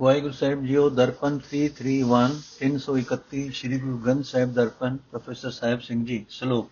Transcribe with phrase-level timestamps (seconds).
[0.00, 6.26] ਵਾਹਿਗੁਰੂ ਸਾਹਿਬ ਜੀਓ, ਦਰਪਨ 331 331 ਸ਼੍ਰੀ ਗੁਰੂ ਗ੍ਰੰਥ ਸਾਹਿਬ ਦਰਪਨ, ਪ੍ਰੋਫੈਸਰ ਸਾਹਿਬ ਸਿੰਘ ਜੀ,
[6.28, 6.68] ਸ਼ਲੋਕ।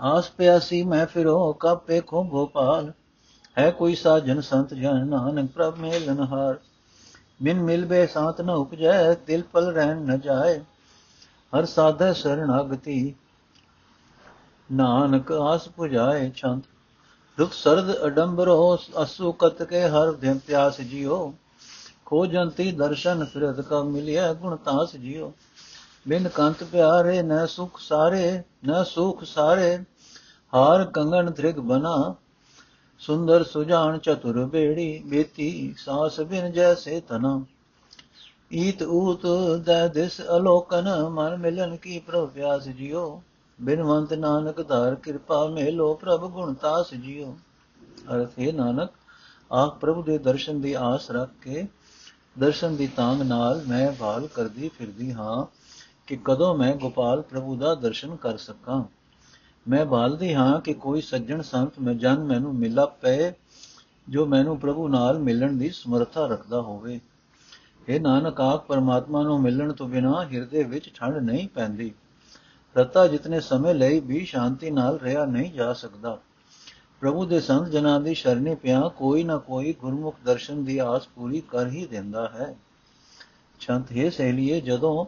[0.00, 2.92] ਆਸ ਪਿਆਸੀ ਮੈਂ ਫਿਰੋ, ਕਾਪੇ ਕੋ ਗੋਪਾਲ,
[3.58, 6.58] ਹੈ ਕੋਈ ਸਾਜਨ ਸੰਤ ਜਨ ਨਾਨਕ, ਪ੍ਰਭ ਮੇਲਨ ਹਾਰ।
[7.42, 10.58] ਬਿਨ ਮਿਲਬੇ ਸਾਤ ਨ ਉਪਜੈ ਦਿਲ ਪਲ ਰਹਿਣ ਨ ਜਾਏ।
[11.52, 13.14] ਹਰ ਸਾਧੈ ਸਰਣਾਗਤੀ,
[14.72, 16.64] ਨਾਨਕ ਆਸ ਪੁਜਾਏ ਛੰਤ।
[17.38, 21.34] ਦੁਖ ਸਰਦ ਅਡੰਬਰੋ, ਅਸੂ ਕਤ ਕੇ ਹਰ ਧਿਮ ਪਿਆਸ ਜਿਓ।
[22.06, 25.32] ਖੋਜੰਤੀ ਦਰਸ਼ਨ ਫਿਰਤ ਕਾ ਮਿਲਿਆ, ਗੁਣ ਤਾਸ ਜਿਓ
[26.08, 29.78] ਬਿਨ ਕੰਤ ਪਿਆਰੇ, ਨ ਸੁਖ ਸਾਰੇ, ਨ ਸੁਖ ਸਾਰੇ,
[30.52, 32.14] ਹਾਰ ਕੰਗਨ ਧ੍ਰਿਗ ਬਨਾ।
[32.98, 37.40] ਸੁੰਦਰ ਸੁਜਾਨ ਚਤੁਰ ਬੇੜੀ, ਬੇਤੀ ਸਾਸ ਬਿਨ ਜੈਸੇ ਤਨਾ
[38.52, 39.26] ਈਤ ਊਤ
[39.66, 43.22] ਦੈ ਦਿਸ ਅਲੋਕਨ, ਮਨ ਮਿਲਨ ਕੀ ਪ੍ਰਭ ਪਿਆਸ ਜਿਓ
[43.58, 47.36] ਬਿਨਵੰਤ ਨਾਨਕ ਧਾਰ ਕਿਰਪਾ ਮੇਲੋ, ਪ੍ਰਭ ਗੁਣ ਤਾਸ ਜਿਓ
[48.12, 48.90] ਅਰਥ ਹੈ ਨਾਨਕ,
[49.52, 51.66] ਆਪ ਪ੍ਰਭੂ ਦੇ ਦਰਸ਼ਨ ਦੀ ਆਸ ਰੱਖ ਕੇ
[52.38, 55.46] ਦਰਸ਼ਨ ਦੀ ਤਾਂਗ ਨਾਲ ਮੈਂ ਭਾਲ ਕਰਦੀ ਫਿਰਦੀ ਹਾਂ
[56.06, 58.84] ਕਿ ਕਦੋਂ ਮੈਂ ਗੋਪਾਲ ਪ੍ਰਭੂ ਦਾ ਦਰਸ਼ਨ ਕਰ ਸਕਾਂ।
[59.68, 63.32] ਮੈਂ ਭਾਲਦੀ ਹਾਂ ਕਿ ਕੋਈ ਸੱਜਣ ਸੰਤ ਮੈਂ ਜਨ ਮੈਨੂੰ ਮਿਲਾ ਪਏ,
[64.08, 67.00] ਜੋ ਮੈਨੂੰ ਪ੍ਰਭੂ ਨਾਲ ਮਿਲਣ ਦੀ ਸਮਰੱਥਾ ਰੱਖਦਾ ਹੋਵੇ।
[67.88, 71.92] ਇਹ ਨਾਨਕ ਆਖ ਪਰਮਾਤਮਾ ਨੂੰ ਮਿਲਣ ਤੋਂ ਬਿਨਾ ਹਿਰਦੇ ਵਿੱਚ ਠੰਡ ਨਹੀਂ ਪੈਂਦੀ।
[72.76, 76.18] ਰਤਾ ਜਿਤਨੇ ਸਮੇਂ ਲਈ ਵੀ ਸ਼ਾਂਤੀ ਨਾਲ ਰਿਹਾ ਨਹੀਂ ਜਾ ਸਕਦਾ।
[77.00, 81.40] ਪ੍ਰਭੂ ਦੇ ਸੰਤ ਜਨਾਂ ਦੀ ਸ਼ਰਣੀ ਪਿਆ ਕੋਈ ਨਾ ਕੋਈ ਗੁਰਮੁਖ ਦਰਸ਼ਨ ਦੀ ਆਸ ਪੂਰੀ
[81.40, 82.56] ਕਰ ਹੀ ਦਿੰਦਾ ਹੈ।
[83.60, 85.06] ਛੰਤ ਹੈ ਸਹਿਲੀਏ, ਜਦੋਂ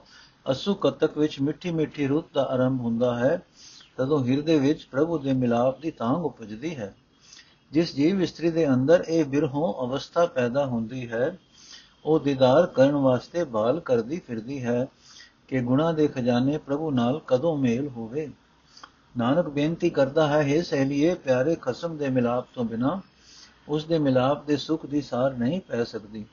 [0.50, 3.42] ਅਸੂ ਕਤਕ ਵਿੱਚ ਮਿੱਠੀ ਮਿੱਠੀ ਰੁੱਤ ਦਾ ਆਰੰਭ ਹੁੰਦਾ ਹੈ,
[3.96, 6.94] ਤਦੋਂ ਹਿਰਦੇ ਵਿੱਚ ਪ੍ਰਭੂ ਦੇ ਮਿਲਾਪ ਦੀ ਤਾਂਗ ਉਪਜਦੀ ਹੈ।
[7.72, 11.38] ਜਿਸ ਜੀਵ ਇਸਤਰੀ ਦੇ ਅੰਦਰ ਇਹ ਬਿਰਹੋਂ ਅਵਸਥਾ ਪੈਦਾ ਹੁੰਦੀ ਹੈ,
[12.04, 14.86] ਉਹ ਦੀਦਾਰ ਕਰਨ ਵਾਸਤੇ ਬਾਲ ਕਰਦੀ ਫਿਰਦੀ ਹੈ
[15.48, 18.30] ਕਿ ਗੁਣਾ ਦੇ ਖਜ਼ਾਨੇ ਪ੍ਰਭੂ ਨਾਲ ਕਦੋਂ ਮੇਲ ਹੋਵੇ।
[19.18, 23.00] ਨਾਨਕ ਬੇਨਤੀ ਕਰਦਾ ਹੈ हे ਸਹਿਲੀਏ, ਪਿਆਰੇ ਖਸਮ ਦੇ ਮਿਲਾਪ ਤੋਂ ਬਿਨਾ
[23.68, 26.24] ਉਸ ਦੇ ਮਿਲਾਪ ਦੇ ਸੁਖ ਦੀ ਸਾਰ ਨਹੀਂ ਪੈ ਸਕਦੀ।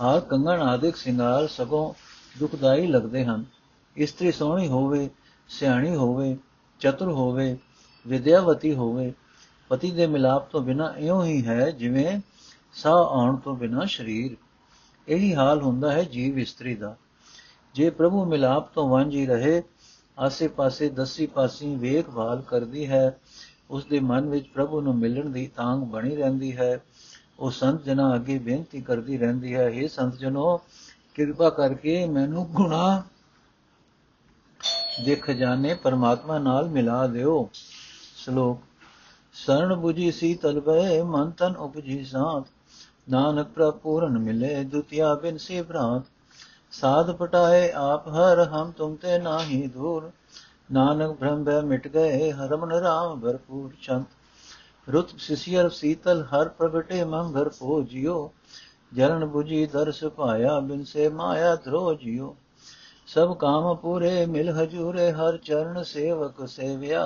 [0.00, 1.94] ਹਾਰ ਕੰਗਣ ਆਦਿਕ ਸ਼ਿੰਗਾਰ ਸਗੋਂ
[2.38, 3.44] ਦੁਖਦਾਈ ਲੱਗਦੇ ਹਨ।
[3.96, 5.10] ਇਸਤਰੀ ਸੋਹਣੀ ਹੋਵੇ,
[5.48, 6.36] ਸਿਆਣੀ ਹੋਵੇ,
[6.80, 7.56] ਚਤੁਰ ਹੋਵੇ,
[8.06, 9.12] ਵਿਦਿਆਵਤੀ ਹੋਵੇ,
[9.68, 12.20] ਪਤੀ ਦੇ ਮਿਲਾਪ ਤੋਂ ਬਿਨਾ ਇਉਂ ਹੀ ਹੈ ਜਿਵੇਂ
[12.74, 14.36] ਸਾਹ ਆਉਣ ਤੋਂ ਬਿਨਾ ਸਰੀਰ।
[15.08, 16.96] ਇਹੀ ਹਾਲ ਹੁੰਦਾ ਹੈ ਜੀਵ ਇਸਤਰੀ ਦਾ।
[17.74, 19.62] ਜੇ ਪ੍ਰਭੂ ਮਿਲਾਪ ਤੋਂ ਵਾਂਝੀ ਰਹੇ
[20.18, 23.18] ਆਸੇ-ਪਾਸੇ ਦਸੀ ਪਾਸੀ ਵੇਖਭਾਲ ਕਰਦੀ ਹੈ।
[23.70, 26.80] ਉਸ ਦੇ ਮਨ ਵਿੱਚ ਪ੍ਰਭੂ ਨੂੰ ਮਿਲਣ ਦੀ ਤਾਂਗ ਬਣੀ ਰਹਿੰਦੀ ਹੈ।
[27.38, 30.60] ਉਹ ਸੰਤ ਜਨਾਂ ਅੱਗੇ ਬੇਨਤੀ ਕਰਦੀ ਰਹਿੰਦੀ ਹੈ हे ਸੰਤ ਜਨੋ,
[31.14, 33.02] ਕਿਰਪਾ ਕਰਕੇ ਮੈਨੂੰ ਗੁਣਾ
[35.04, 37.50] ਦੇ ਖਜ਼ਾਨੇ ਪਰਮਾਤਮਾ ਨਾਲ ਮਿਲਾ ਦਿਓ।
[38.16, 38.60] ਸ਼ਲੋਕ
[39.32, 42.44] ਸਰਣ 부ਜੀ ਸੀ ਤਲਬੇ ਮਨ ਤਨ ਉਪਜੀ ਸਾਥ
[43.10, 46.02] ਨਾਨਕ ਪ੍ਰਭ ਪੂਰਨ ਮਿਲੇ, ਦੁਤੀਆ ਬਿਨ ਸੇ ਭ੍ਰਾਂਤ।
[46.72, 50.10] ਸਾਧ ਪਟਾਏ ਆਪ ਹਰ ਹਮ ਤੁਮ ਤੇ ਨਾਹੀ ਦੂਰ।
[50.72, 57.32] ਨਾਨਕ ਭ੍ਰਮ ਬੈ ਮਿਟ ਗਏ ਹਰਮਨ ਰਾਮ ਭਰਪੂਰ ਚੰਤ ਰੁਤ ਸਿਸਿਰ ਸੀਤਲ ਹਰ ਪ੍ਰਗਟੇ ਮਨ
[57.32, 58.30] ਭਰ ਪੋ ਜਿਓ
[58.94, 62.34] ਜਰਨ 부ਜੀ ਦਰਸ ਪਾਇਆ ਬਿਨ ਸੇ ਮਾਇਆ ਧਰੋ ਜਿਓ
[63.08, 67.04] ਸਭ ਕਾਮ ਪੂਰੇ ਮਿਲ ਹਜੂਰੇ ਹਰ ਚਰਨ ਸੇਵਕ ਸੇਵਿਆ।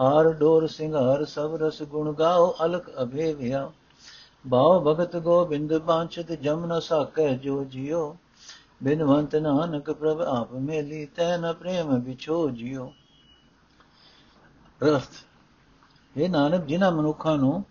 [0.00, 3.70] ਹਾਰ ਡੋਰ ਸਿੰਘਾਰ ਸਭ ਰਸ ਗੁਣ ਗਾਓ ਅਲਕ ਅਭੇਵਿਆ।
[4.46, 8.16] ਬਾਉ ਭਗਤ ਗੋਬਿੰਦ ਬਾਂਚਤ ਜਮ ਨ ਸਾਕੈ ਜੋ ਜਿਓ
[8.82, 12.92] ਬਿਨਵੰਤ ਨਾਨਕ ਪ੍ਰਭ ਆਪ ਮੇਲੀ, ਤੈ ਨ ਪ੍ਰੇਮ ਵਿਛੋ ਜਿਓ
[14.82, 15.10] ਰਸਤ।
[16.16, 17.64] ਇਹ ਨਾਨਕ, ਜਿਨ੍ਹਾਂ ਮਨੁੱਖਾਂ ਨੂੰ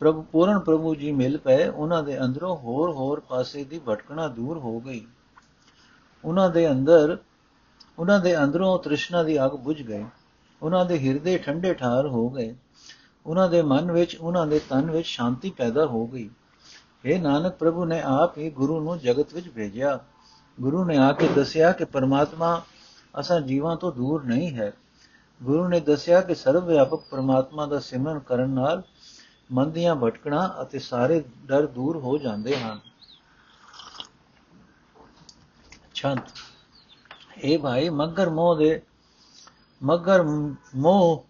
[0.00, 4.58] ਪ੍ਰਭੂ, ਪੂਰਨ ਪ੍ਰਭੂ ਜੀ ਮਿਲ ਪਏ, ਉਹਨਾਂ ਦੇ ਅੰਦਰੋਂ ਹੋਰ ਹੋਰ ਪਾਸੇ ਦੀ ਭਟਕਣਾ ਦੂਰ
[4.58, 5.06] ਹੋ ਗਈ।
[6.24, 7.18] ਉਹਨਾਂ ਦੇ ਅੰਦਰ,
[7.98, 10.04] ਉਹਨਾਂ ਦੇ ਅੰਦਰੋਂ ਤ੍ਰਿਸ਼ਨਾ ਦੀ ਅੱਗ ਬੁਝ ਗਈ।
[10.62, 12.56] ਉਹਨਾਂ ਦੇ ਹਿਰਦੇ ਠੰਡੇ ਠਾਰ ਹੋ ਗਏ।
[13.26, 16.30] ਉਹਨਾਂ ਦੇ ਮਨ ਵਿੱਚ, ਉਹਨਾਂ ਦੇ ਤਨ ਵਿੱਚ ਸ਼ਾਂਤੀ ਪੈਦਾ ਹੋ ਗਈ।
[17.04, 20.00] ਇਹ ਨਾਨਕ, ਪ੍ਰਭੂ ਨੇ ਆਪ ਹੀ ਗੁਰੂ ਨੂੰ ਜਗਤ ਵਿੱਚ ਭੇਜਿਆ।
[20.60, 22.62] ਗੁਰੂ ਨੇ ਆ ਕੇ ਦੱਸਿਆ ਕਿ ਪਰਮਾਤਮਾ
[23.20, 24.72] ਅਸਾਂ ਜੀਵਾਂ ਤੋਂ ਦੂਰ ਨਹੀਂ ਹੈ।
[25.42, 28.82] ਗੁਰੂ ਨੇ ਦੱਸਿਆ ਕਿ ਸਰਵ ਵਿਆਪਕ ਪਰਮਾਤਮਾ ਦਾ ਸਿਮਰਨ ਕਰਨ ਨਾਲ
[29.52, 32.80] ਮਨ ਦੀਆਂ ਭਟਕਣਾ ਅਤੇ ਸਾਰੇ ਡਰ ਦੂਰ ਹੋ ਜਾਂਦੇ ਹਨ।
[35.94, 36.22] ਛੰਤ
[37.38, 38.82] ਇਹ ਭਾਈ ਮਗਰ ਮੋਹ ਦੇ
[39.82, 40.22] ਮਗਰ
[40.74, 41.24] ਮੋਹ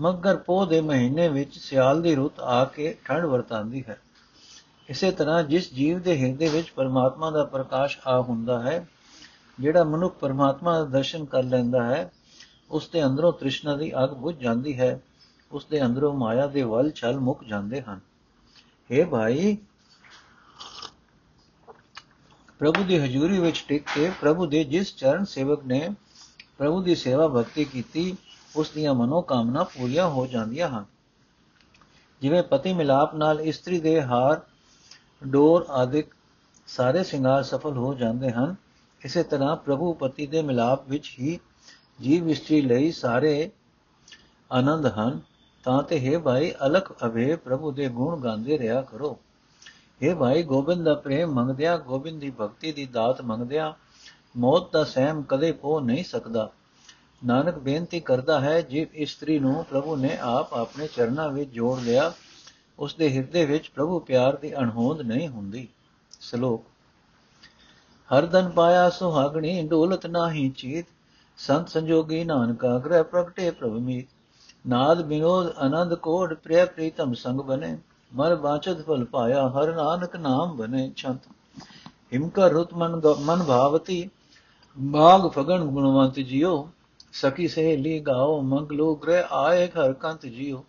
[0.00, 4.00] ਮਗਰ ਪੋ ਦੇ ਮਹੀਨੇ ਵਿੱਚ ਸਿਆਲ ਦੀ ਰੁੱਤ ਆ ਕੇ ਠੰਡ ਵਰਤਾਂਦੀ ਹੈ।
[4.90, 8.86] ਇਸੇ ਤਰ੍ਹਾਂ ਜਿਸ ਜੀਵ ਦੇ ਹਿਰਦੇ ਵਿੱਚ ਪਰਮਾਤਮਾ ਦਾ ਪ੍ਰਕਾਸ਼ ਆ ਹੁੰਦਾ ਹੈ,
[9.60, 12.12] ਜਿਹੜਾ ਮਨੁੱਖ ਪਰਮਾਤਮਾ ਦਾ ਦਰਸ਼ਨ ਕਰ ਲੈਂਦਾ ਹੈ,
[12.70, 15.00] ਉਸ ਦੇ ਅੰਦਰੋਂ ਤ੍ਰਿਸ਼ਨਾ ਦੀ ਅੱਗ ਬੁਝ ਜਾਂਦੀ ਹੈ,
[15.52, 18.00] ਉਸ ਦੇ ਅੰਦਰੋਂ ਮਾਇਆ ਦੇ ਵਲ ਛਲ ਮੁੱਕ ਜਾਂਦੇ ਹਨ।
[18.90, 19.56] हे ਭਾਈ,
[22.58, 25.90] ਪ੍ਰਭੂ ਦੀ ਹਜ਼ੂਰੀ ਵਿੱਚ ਟਿਕ ਕੇ ਪ੍ਰਭੂ ਦੇ ਜਿਸ ਚਰਨ ਸੇਵਕ ਨੇ
[26.58, 28.16] ਪ੍ਰਭੂ ਦੀ ਸੇਵਾ ਭਗਤੀ ਕੀਤੀ,
[28.56, 30.84] ਉਸ ਦੀਆਂ ਮਨੋ ਕਾਮਨਾ ਪੂਰੀਆਂ ਹੋ ਜਾਂਦੀਆਂ ਹਨ।
[32.20, 34.42] ਜਿਵੇਂ ਪਤੀ ਮਿਲਾਪ ਨਾਲ ਇਸਤਰੀ ਦੇ ਹਾਰ
[35.24, 36.06] ਡੋਰ ਆਦਿਕ
[36.66, 38.54] ਸਾਰੇ ਸ਼ਿੰਗਾਰ ਸਫਲ ਹੋ ਜਾਂਦੇ ਹਨ।
[39.04, 41.38] ਇਸੇ ਤਰ੍ਹਾਂ ਪ੍ਰਭੂ ਪਤੀ ਦੇ ਮਿਲਾਪ ਵਿੱਚ ਹੀ
[42.00, 43.50] ਜੀਵ ਇਸਤਰੀ ਲਈ ਸਾਰੇ
[44.52, 45.20] ਆਨੰਦ ਹਨ।
[45.64, 49.18] ਤਾਂ ਤੇ ਹੈ ਭਾਈ ਅਲਖ ਅਭੇ ਪ੍ਰਭੂ ਦੇ ਗੁਣ ਗਾਉਂਦੇ ਰਿਹਾ ਕਰੋ।
[50.02, 53.72] ਇਹ ਭਾਈ ਗੋਬਿੰਦ ਦਾ ਪ੍ਰੇਮ ਮੰਗਦਿਆਂ, ਗੋਬਿੰਦ ਦੀ ਭਗਤੀ ਦੀ ਦਾਤ ਮੰਗਦਿਆਂ
[54.36, 56.50] ਮੌਤ ਦਾ ਸਹਿਮ ਕਦੇ ਪੋ ਨਹੀਂ ਸਕਦਾ।
[57.26, 62.12] ਨਾਨਕ ਬੇਨਤੀ ਕਰਦਾ ਹੈ, ਜੇ ਇਸਤਰੀ ਨੂੰ ਪ੍ਰਭੂ ਨੇ ਆਪ ਆਪਣੇ ਚਰਨਾਂ ਵਿੱਚ ਜੋੜ ਲਿਆ
[62.78, 65.68] ਉਸ ਦੇ ਹਿਰਦੇ ਵਿੱਚ ਪ੍ਰਭੂ ਪਿਆਰ ਦੀ ਅਣਹੋਂਦ ਨਹੀਂ ਹੁੰਦੀ।
[66.20, 66.64] ਸ਼ਲੋਕ
[68.08, 70.86] ਹਰ ਦਨ ਪਾਇਆ ਸੁਹਾਗਣੀ, ਡੋਲਤ ਨਾਹੀ ਚੀਤ,
[71.38, 74.06] ਸੰਤ ਸੰਜੋਗੀ ਨਾਨਕਾ ਗ੍ਰਹਿ ਪ੍ਰਗਟੇ ਪ੍ਰਭ ਮੀਤ।
[74.66, 77.76] ਨਾਦ ਬਿਨੋਦ ਆਨੰਦ ਕੋਡ ਪ੍ਰਿਯ ਪ੍ਰੀਤਮ ਸੰਗ ਬਨੇ,
[78.12, 81.28] ਮਰ ਬਾਚਤ ਫਲ ਪਾਇਆ ਹਰ ਨਾਨਕ ਨਾਮ ਬਨੇ ਛੰਤ।
[82.12, 84.08] ਹਿਮਕਰ ਰੁਤ ਮਨ ਮਨ ਭਾਵਤੀ,
[84.76, 86.68] ਬਾਗ ਫਗਣ ਗੁਣਵੰਤ ਜਿਉ,
[87.12, 90.64] ਸਖੀ ਸਹੇਲੀ ਗਾਓ ਮੰਗਲੋ ਗ੍ਰਹਿ ਆਏ ਘਰ ਕੰਤ ਜਿਉ।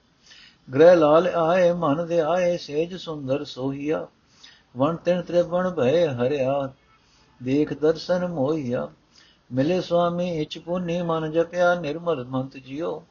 [0.74, 4.08] ਗ੍ਰਹਿ ਲਾਲ ਆਏ, ਮਨ ਦੇ ਆਏ, ਸੇਜ ਸੁੰਦਰ ਸੋਹੀਆ।
[4.78, 6.74] ਵਣ ਤਿਣ ਤ੍ਰਿਵਣ ਭਏ ਹਰਿਆ,
[7.44, 8.88] ਦੇਖ ਦਰਸ਼ਨ ਮੋਹੀਆ।
[9.52, 13.04] ਮਿਲੇ ਸੁਆਮੀ ਇਚ ਪੁਨੀ, ਮਨ ਜਪਿਆ, ਨਿਰਮਲ ਮੰਤ ਜਿਉ।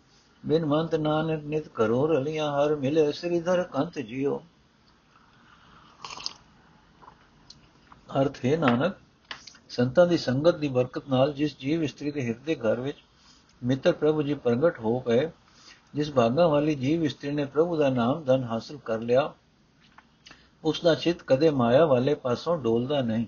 [0.46, 4.38] ਬਿਨ ਮੰਤ ਨਾਨਕ ਨਿਤ ਕਰੋ ਰਲੀਆਂ, ਹਰ ਮਿਲੇ ਸ੍ਰੀਧਰ ਕੰਤ ਜਿਉ।
[8.20, 8.94] ਅਰਥ ਹੈ ਨਾਨਕ,
[9.68, 12.96] ਸੰਤਾਂ ਦੀ ਸੰਗਤ ਦੀ ਬਰਕਤ ਨਾਲ ਜਿਸ ਜੀਵ ਇਸਤਰੀ ਦੇ ਹਿਰਦੇ ਘਰ ਵਿੱਚ
[13.64, 15.30] ਮਿੱਤਰ ਪ੍ਰਭੂ ਜੀ ਪ੍ਰਗਟ ਹੋ ਗਏ
[15.94, 19.32] ਜਿਸ ਭਾਗਾ ਵਾਲੀ ਜੀਵ ਇਸਤਰੀ ਨੇ ਪ੍ਰਭੂ ਦਾ ਨਾਮ ਧਨ ਹਾਸਲ ਕਰ ਲਿਆ
[20.64, 23.26] ਉਸ ਦਾ ਚਿੱਤ ਕਦੇ ਮਾਇਆ ਵਾਲੇ ਪਾਸੋਂ ਡੋਲਦਾ ਨਹੀਂ।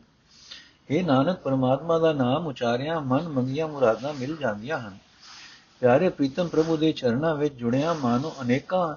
[0.91, 4.99] ਇਹ ਨਾਨਕ, ਪਰਮਾਤਮਾ ਦਾ ਨਾਮ ਉਚਾਰਿਆ, ਮਨ ਮੰਗੀਆਂ ਮੁਰਾਦਾਂ ਮਿਲ ਜਾਂਦੀਆਂ ਹਨ।
[5.81, 8.97] ਪਿਆਰੇ ਪ੍ਰੀਤਮ, ਪ੍ਰਭੂ ਦੇ ਚਰਨਾਂ ਵਿੱਚ ਜੁੜਿਆ ਮਾਨੋ ਅਨੇਕਾਂ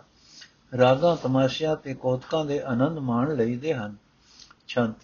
[0.78, 3.96] ਰਾਗਾਂ, ਤਮਾਸ਼ਿਆਂ ਤੇ ਕੋਤਕਾਂ ਦੇ ਆਨੰਦ ਮਾਣ ਲਈਦੇ ਹਨ।
[4.68, 4.96] ਛੰਤ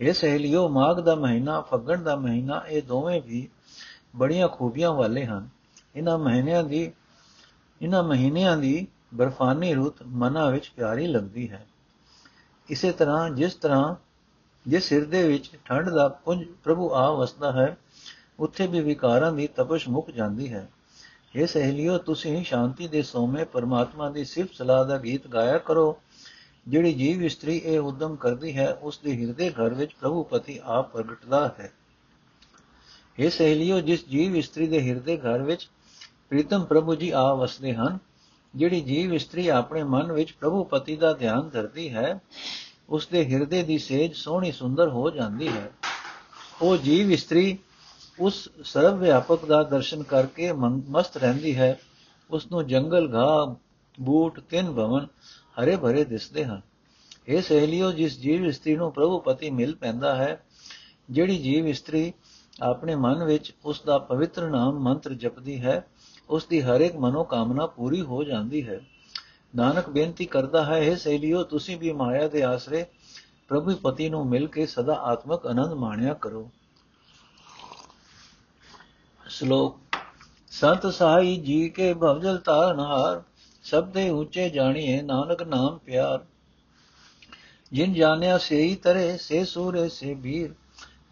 [0.00, 3.48] ਇਹ ਸਹੇਲਿਓ, ਮਾਘ ਦਾ ਮਹੀਨਾ, ਫੱਗਣ ਦਾ ਮਹੀਨਾ, ਇਹ ਦੋਵੇਂ ਵੀ
[4.16, 5.48] ਬੜੀਆਂ ਖੂਬੀਆਂ ਵਾਲੇ ਹਨ।
[5.96, 6.92] ਇਹਨਾਂ ਮਹੀਨਿਆਂ ਦੀ
[7.82, 11.66] ਇਹਨਾਂ ਮਹੀਨਿਆਂ ਦੀ ਬਰਫਾਨੀ ਰੁੱਤ ਮਨਾਂ ਵਿੱਚ ਪਿਆਰੀ ਲੱਗਦੀ ਹੈ।
[12.68, 13.96] ਇਸੇ ਤਰ੍ਹਾਂ ਜਿਸ ਤਰ੍ਹਾਂ
[14.66, 17.76] ਜਿਸ ਹਿਰਦੇ ਵਿੱਚ ਠੰਡ ਦਾ ਪੁੰਜ ਪ੍ਰਭੂ ਆ ਵਸਦਾ ਹੈ,
[18.38, 20.68] ਉੱਥੇ ਵੀ ਵਿਕਾਰਾਂ ਦੀ ਤਪਸ਼ ਮੁੱਕ ਜਾਂਦੀ ਹੈ।
[21.36, 25.98] ਇਹ ਸਹੇਲਿਓ, ਤੁਸੀਂ ਸ਼ਾਂਤੀ ਦੇ ਸੋਮੇ ਪਰਮਾਤਮਾ ਦੀ ਸਿਫਤ ਸਲਾਹ ਦਾ ਗੀਤ ਗਾਇਆ ਕਰੋ।
[26.68, 30.92] ਜਿਹੜੀ ਜੀਵ ਇਸਤਰੀ ਇਹ ਉਦਮ ਕਰਦੀ ਹੈ, ਉਸ ਦੇ ਹਿਰਦੇ ਘਰ ਵਿੱਚ ਪ੍ਰਭੂ ਪਤੀ ਆਪ
[30.92, 31.72] ਪ੍ਰਗਟਦਾ ਹੈ।
[33.18, 35.70] ਇਹ ਸਹੇਲਿਓ, ਜਿਸ ਜੀਵ ਇਸਤਰੀ ਦੇ ਹਿਰਦੇ ਘਰ ਵਿੱਚ
[36.30, 37.98] ਪ੍ਰੀਤਮ ਪ੍ਰਭੂ ਜੀ ਆ ਵਸਦੇ ਹਨ।
[38.54, 42.20] ਜਿਹੜੀ ਜੀਵ ਇਸਤਰੀ ਆਪਣੇ ਮਨ ਵਿੱਚ ਪ੍ਰਭੂ ਪਤੀ ਦਾ ਧਿਆਨ ਧਰਦੀ ਹੈ
[42.88, 45.70] ਉਸ ਦੇ ਹਿਰਦੇ ਦੀ ਸੇਜ ਸੋਹਣੀ ਸੁੰਦਰ ਹੋ ਜਾਂਦੀ ਹੈ।
[46.62, 47.58] ਉਹ ਜੀਵ ਇਸਤਰੀ
[48.20, 51.78] ਉਸ ਸਰਵ ਵਿਆਪਕ ਦਾ ਦਰਸ਼ਨ ਕਰਕੇ ਮਸਤ ਰਹਿੰਦੀ ਹੈ।
[52.30, 53.54] ਉਸ ਨੂੰ ਜੰਗਲ ਘਾਹ
[54.00, 55.06] ਬੂਟ, ਤਿੰਨ ਭਵਨ
[55.60, 56.60] ਹਰੇ ਭਰੇ ਦਿਸਦੇ ਹਨ।
[57.28, 60.42] ਇਹ ਸਹੇਲਿਓ, ਜਿਸ ਜੀਵ ਇਸਤਰੀ ਨੂੰ ਪ੍ਰਭੂ ਪਤੀ ਮਿਲ ਪੈਂਦਾ ਹੈ,
[61.10, 62.12] ਜਿਹੜੀ ਜੀਵ ਇਸਤਰੀ
[62.62, 65.84] ਆਪਣੇ ਮਨ ਵਿੱਚ ਉਸ ਦਾ ਪਵਿੱਤਰ ਨਾਮ ਮੰਤਰ ਜਪਦੀ ਹੈ
[66.30, 68.80] ਉਸ ਦੀ ਹਰ ਇੱਕ ਮਨੋ ਕਾਮਨਾ ਪੂਰੀ ਹੋ ਜਾਂਦੀ ਹੈ।
[69.56, 72.86] ਨਾਨਕ ਬੇਨਤੀ ਕਰਦਾ ਹੈ ਇਹ ਸਹੇਲਿਓ, ਤੁਸੀਂ ਵੀ ਮਾਇਆ ਦੇ ਆਸਰੇ
[73.48, 76.50] ਪ੍ਰਭੂ ਪਤੀ ਨੂੰ ਮਿਲ ਕੇ ਸਦਾ ਆਤਮਕ ਆਨੰਦ ਮਾਣਿਆ ਕਰੋ।
[79.26, 79.80] ਸ਼ਲੋਕ,
[80.50, 83.22] ਸੰਤ ਸਹਾਈ ਜੀ ਕੇ ਭਵਜਲ ਤਾਰਨਹਾਰ
[83.62, 86.24] ਸਭ ਦੇ ਉੱਚੇ ਜਾਣੀਏ ਨਾਨਕ ਨਾਮ ਪਿਆਰ।
[87.72, 90.54] ਜਿਨ ਜਾਣਿਆ ਸੇਈ ਤਰੇ, ਸੇ ਸੂਰੇ ਸੇ ਵੀਰ।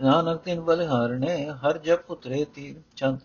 [0.03, 3.19] ਨਾਨਕ ਤਿਨ ਬਲਿਹਾਰਨੇ, ਹਰ ਜਪ ਉਤਰੇ ਤੀਰ। ਚੰਦ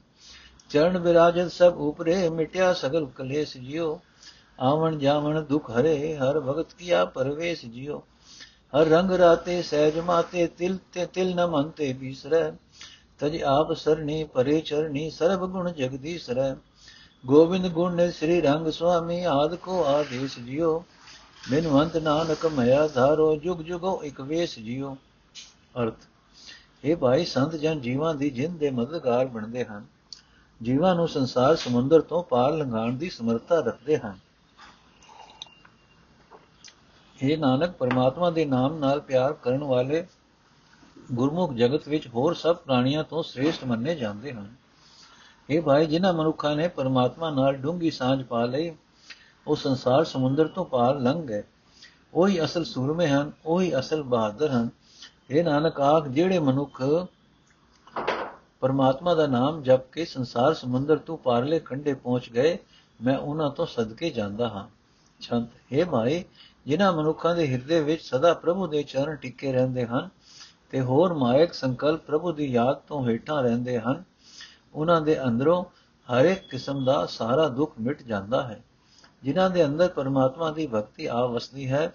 [0.71, 3.99] ਚਰਨ ਬਿਰਾਜਤ ਸਭ ਉਪਰੇ, ਮਿਟਿਆ ਸਗਲ ਕਲੇਸ਼ ਜਿਉ।
[4.59, 7.99] ਆਵਣ ਜਾਵਣ ਦੁਖ ਹਰੇ, ਹਰ ਭਗਤ ਕੀਆ ਪਰਵੇਸ਼ ਜਿਉ।
[8.73, 12.51] ਹਰ ਰੰਗ ਰਾਤੇ ਸਹਿਜ ਮਾਤੇ, ਤਿਲ ਤੇ ਤਿਲ ਨ ਮੰਤੇ ਬੀਸਰੈ।
[13.19, 16.55] ਤਜ ਆਪ ਸਰਣੀ, ਪਰੇ ਚਰਣੀ, ਸਰਬ ਗੁਣ ਜਗਦੀਸ਼ ਰਹਿ
[17.25, 20.83] ਗੋਬਿੰਦ ਗੁਣ ਨੇ ਸ੍ਰੀ ਰੰਗ ਸੁਆਮੀ, ਆਦ ਕੋ ਆਦੇਸ਼ ਜਿਉ।
[21.49, 24.95] ਬਿਨਵੰਤ ਨਾਨਕ ਮਇਆ ਧਾਰੋ, ਜੁਗ ਜੁਗੋ ਇਕ ਵੇਸ ਜਿਉ।
[25.81, 25.95] ਅਰਥ
[26.83, 29.85] ਇਹ ਭਾਈ ਸੰਤ ਜਨ ਜੀਵਾਂ ਦੀ ਜਿੰਦ ਦੇ ਮਦਦਗਾਰ ਬਣਦੇ ਹਨ।
[30.63, 34.17] ਜੀਵਾਂ ਨੂੰ ਸੰਸਾਰ ਸਮੁੰਦਰ ਤੋਂ ਪਾਰ ਲੰਘਾਉਣ ਦੀ ਸਮਰੱਥਾ ਰੱਖਦੇ ਹਨ।
[37.23, 40.07] ਇਹ ਨਾਨਕ, ਪਰਮਾਤਮਾ ਦੇ ਨਾਮ ਨਾਲ ਪਿਆਰ ਕਰਨ ਵਾਲੇ
[41.13, 44.53] ਗੁਰਮੁਖ ਜਗਤ ਵਿੱਚ ਹੋਰ ਸਭ ਪ੍ਰਾਣੀਆਂ ਤੋਂ ਸ੍ਰੇਸ਼ਟ ਮੰਨੇ ਜਾਂਦੇ ਹਨ।
[45.49, 48.75] ਇਹ ਭਾਈ, ਜਿਨ੍ਹਾਂ ਮਨੁੱਖਾਂ ਨੇ ਪਰਮਾਤਮਾ ਨਾਲ ਡੂੰਗੀ ਸਾਂਝ ਪਾ ਲਈ,
[49.47, 51.43] ਉਹ ਸੰਸਾਰ ਸਮੁੰਦਰ ਤੋਂ ਪਾਰ ਲੰਘ ਗਏ।
[52.13, 54.69] ਉਹੀ ਅਸਲ ਸੂਰਮੇ ਹਨ, ਉਹੀ ਅਸਲ ਬਹਾਦਰ ਹਨ।
[55.29, 56.81] ਇਹ ਨਾਨਕ, ਆਖ ਜਿਹੜੇ ਮਨੁੱਖ
[58.61, 62.57] ਪਰਮਾਤਮਾ ਦਾ ਨਾਮ ਜਪ ਕੇ ਸੰਸਾਰ ਸਮੁੰਦਰ ਤੋਂ ਪਾਰਲੇ ਕੰਢੇ ਪਹੁੰਚ ਗਏ,
[62.99, 64.67] ਮੈਂ ਉਹਨਾਂ ਤੋਂ ਸਦਕੇ ਜਾਂਦਾ ਹਾਂ।
[65.21, 66.23] ਛੰਤ, ਹੈ ਭਾਈ
[66.65, 70.09] ਜਿਨ੍ਹਾਂ ਮਨੁੱਖਾਂ ਦੇ ਹਿਰਦੇ ਵਿੱਚ ਸਦਾ ਪ੍ਰਭੂ ਦੇ ਚਰਨ ਟਿੱਕੇ ਰਹਿੰਦੇ ਹਨ
[70.69, 74.03] ਤੇ ਹੋਰ ਮਾਇਕ ਸੰਕਲਪ ਪ੍ਰਭੂ ਦੀ ਯਾਦ ਤੋਂ ਹੇਠਾਂ ਰਹਿੰਦੇ ਹਨ,
[74.75, 75.63] ਉਹਨਾਂ ਦੇ ਅੰਦਰੋਂ
[76.09, 78.63] ਹਰ ਇੱਕ ਕਿਸਮ ਦਾ ਸਾਰਾ ਦੁੱਖ ਮਿਟ ਜਾਂਦਾ ਹੈ।
[79.23, 81.91] ਜਿਨ੍ਹਾਂ ਦੇ ਅੰਦਰ ਪਰਮਾਤਮਾ ਦੀ ਭਗਤੀ ਆ ਵਸਦੀ ਹੈ,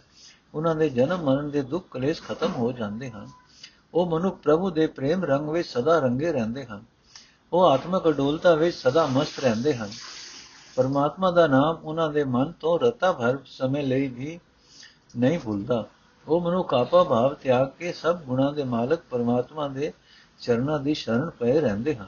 [0.55, 3.27] ਉਹਨਾਂ ਦੇ ਜਨਮ ਮਰਨ ਦੇ ਦੁੱਖ ਕਲੇਸ਼ ਖਤਮ ਹੋ ਜਾਂਦੇ ਹਨ।
[3.97, 6.85] ਉਹ ਮਨੁੱਖ ਪ੍ਰਭੂ ਦੇ ਪ੍ਰੇਮ ਰੰਗ ਵਿੱਚ ਸਦਾ ਰੰਗੇ ਰਹਿੰਦੇ ਹਨ।
[7.53, 9.91] ਉਹ ਆਤਮਿਕ ਅਡੋਲਤਾ ਵਿੱਚ ਸਦਾ ਮਸਤ ਰਹਿੰਦੇ ਹਨ।
[10.77, 14.41] ਪਰਮਾਤਮਾ ਦਾ ਨਾਮ ਉਹਨਾਂ ਦੇ ਮਨ ਤੋਂ ਰਤਾ ਭਰ ਸਮੇਂ ਲਈ ਵੀ
[15.19, 15.87] ਨਹੀਂ ਭੁੱਲਦਾ।
[16.29, 19.93] ਉਹ ਮਨੁੱਖ ਆਪਾ ਭਾਵ ਤਿਆਗ ਕੇ ਸਭ ਗੁਣਾਂ ਦੇ ਮਾਲਕ ਪਰਮਾਤਮਾ ਦੇ
[20.41, 22.07] ਚਰਨਾਂ ਦੀ ਸ਼ਰਨ ਪਏ ਰਹਿੰਦੇ ਹਨ।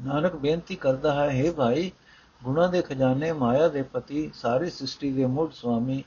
[0.00, 1.92] ਨਾਨਕ ਬੇਨਤੀ ਕਰਦਾ ਹੈ हे ਭਾਈ,
[2.44, 6.04] ਗੁਣਾਂ ਦੇ ਖਜ਼ਾਨੇ ਮਾਇਆ ਦੇ ਪਤੀ, ਸਾਰੀ ਸ੍ਰਿਸ਼ਟੀ ਦੇ ਮੁੱਢ ਸੁਆਮੀ,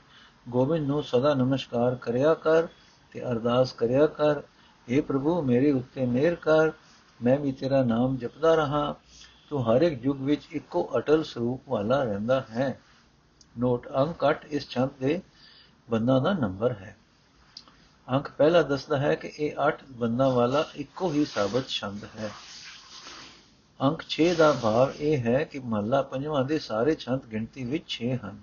[0.50, 2.68] ਗੋਬਿੰਦ ਨੂੰ ਸਦਾ ਨਮਸਕਾਰ ਕਰਿਆ ਕਰ
[3.12, 4.42] ਤੇ ਅਰਦਾਸ ਕਰਿਆ ਕਰ।
[4.88, 6.72] हे ਪ੍ਰਭੂ ਮੇਰੇ ਉੱਤੇ ਮਿਹਰ ਕਰ
[7.20, 8.96] ਮੈਂ ਵੀ ਤੇਰਾ ਨਾਮ ਜਪਦਾ ਰਹਾ
[9.50, 12.78] ਤੂੰ ਹਰ ਇੱਕ ਯੁਗ ਵਿੱਚ ਇੱਕੋ ਅਟਲ ਸਰੂਪ ਵਾਲਾ ਰਹਿੰਦਾ ਹੈ
[13.58, 15.22] ਨੋਟ ਅੰਕ 8 ਇਸ ਛੰਦ ਦੇ
[15.88, 16.96] ਬੰਦਾਂ ਦਾ ਨੰਬਰ ਹੈ
[18.08, 22.32] ਅੰਕ ਪਹਿਲਾ ਦੱਸਦਾ ਹੈ ਕਿ ਇਹ 8 ਬੰਦਾਂ ਵਾਲਾ ਇੱਕੋ ਹੀ ਸਾਬਤ ਛੰਦ ਹੈ
[23.80, 28.10] ਅੰਕ 6 ਦਾ ਭਾਵ ਇਹ ਹੈ ਕਿ ਮਹੱਲਾ ਪੰਜਵਾਂ ਦੇ ਸਾਰੇ ਛੰਦ ਗਿਣਤੀ ਵਿੱਚ 6
[28.18, 28.42] ਹਨ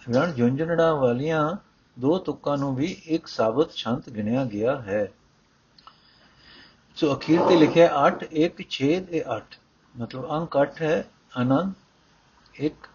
[0.00, 1.44] ਰਣ ਜੁੰਝਣੜਾ ਵਾਲੀਆਂ
[1.98, 5.12] ਦੋ ਤੁਕਾਂ ਨੂੰ ਵੀ ਇੱਕ ਸਾਬਤ ਛੰਦ ਗਿਣਿਆ ਗਿਆ ਹੈ।
[6.96, 9.40] ਸੋ ਅਖੀਰ ਤੇ ਲਿਖਿਆ 8 1 6 ਤੇ 8
[9.94, 11.04] ਮਤਲਬ ਅੰਕ 8 ਹੈ
[11.36, 11.72] ਆਨੰਦ
[12.64, 12.88] 1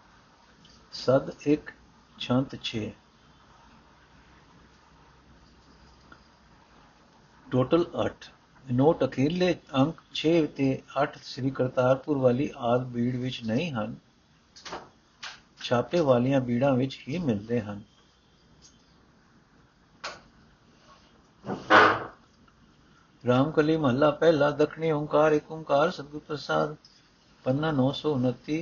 [0.92, 1.72] ਸਦ 1
[2.18, 2.82] ਛੰਤ 6
[7.50, 8.10] ਟੋਟਲ 8
[8.72, 13.96] ਨੋਟ ਅਖੀਰਲੇ ਅੰਕ 6 ਤੇ 8 ਸ੍ਰੀ ਕਰਤਾਰਪੁਰ ਵਾਲੀ ਆਦ ਬੀੜ ਵਿੱਚ ਨਹੀਂ ਹਨ।
[15.62, 17.89] ਛਾਪੇ ਵਾਲੀਆਂ ਬੀੜਾਂ ਵਿੱਚ ਹੀ ਮਿਲਦੇ ਹਨ।
[23.24, 26.74] ਰਾਮਕਲੀ ਮਹੱਲਾ ਪਹਿਲਾ, ਦਖਣੀ ਓੰਕਾਰ ਏਕ ਓੰਕਾਰ, ਸਤਿਗੁਰ ਪ੍ਰਸਾਦ,
[27.44, 28.60] ਪੰਨਾ 929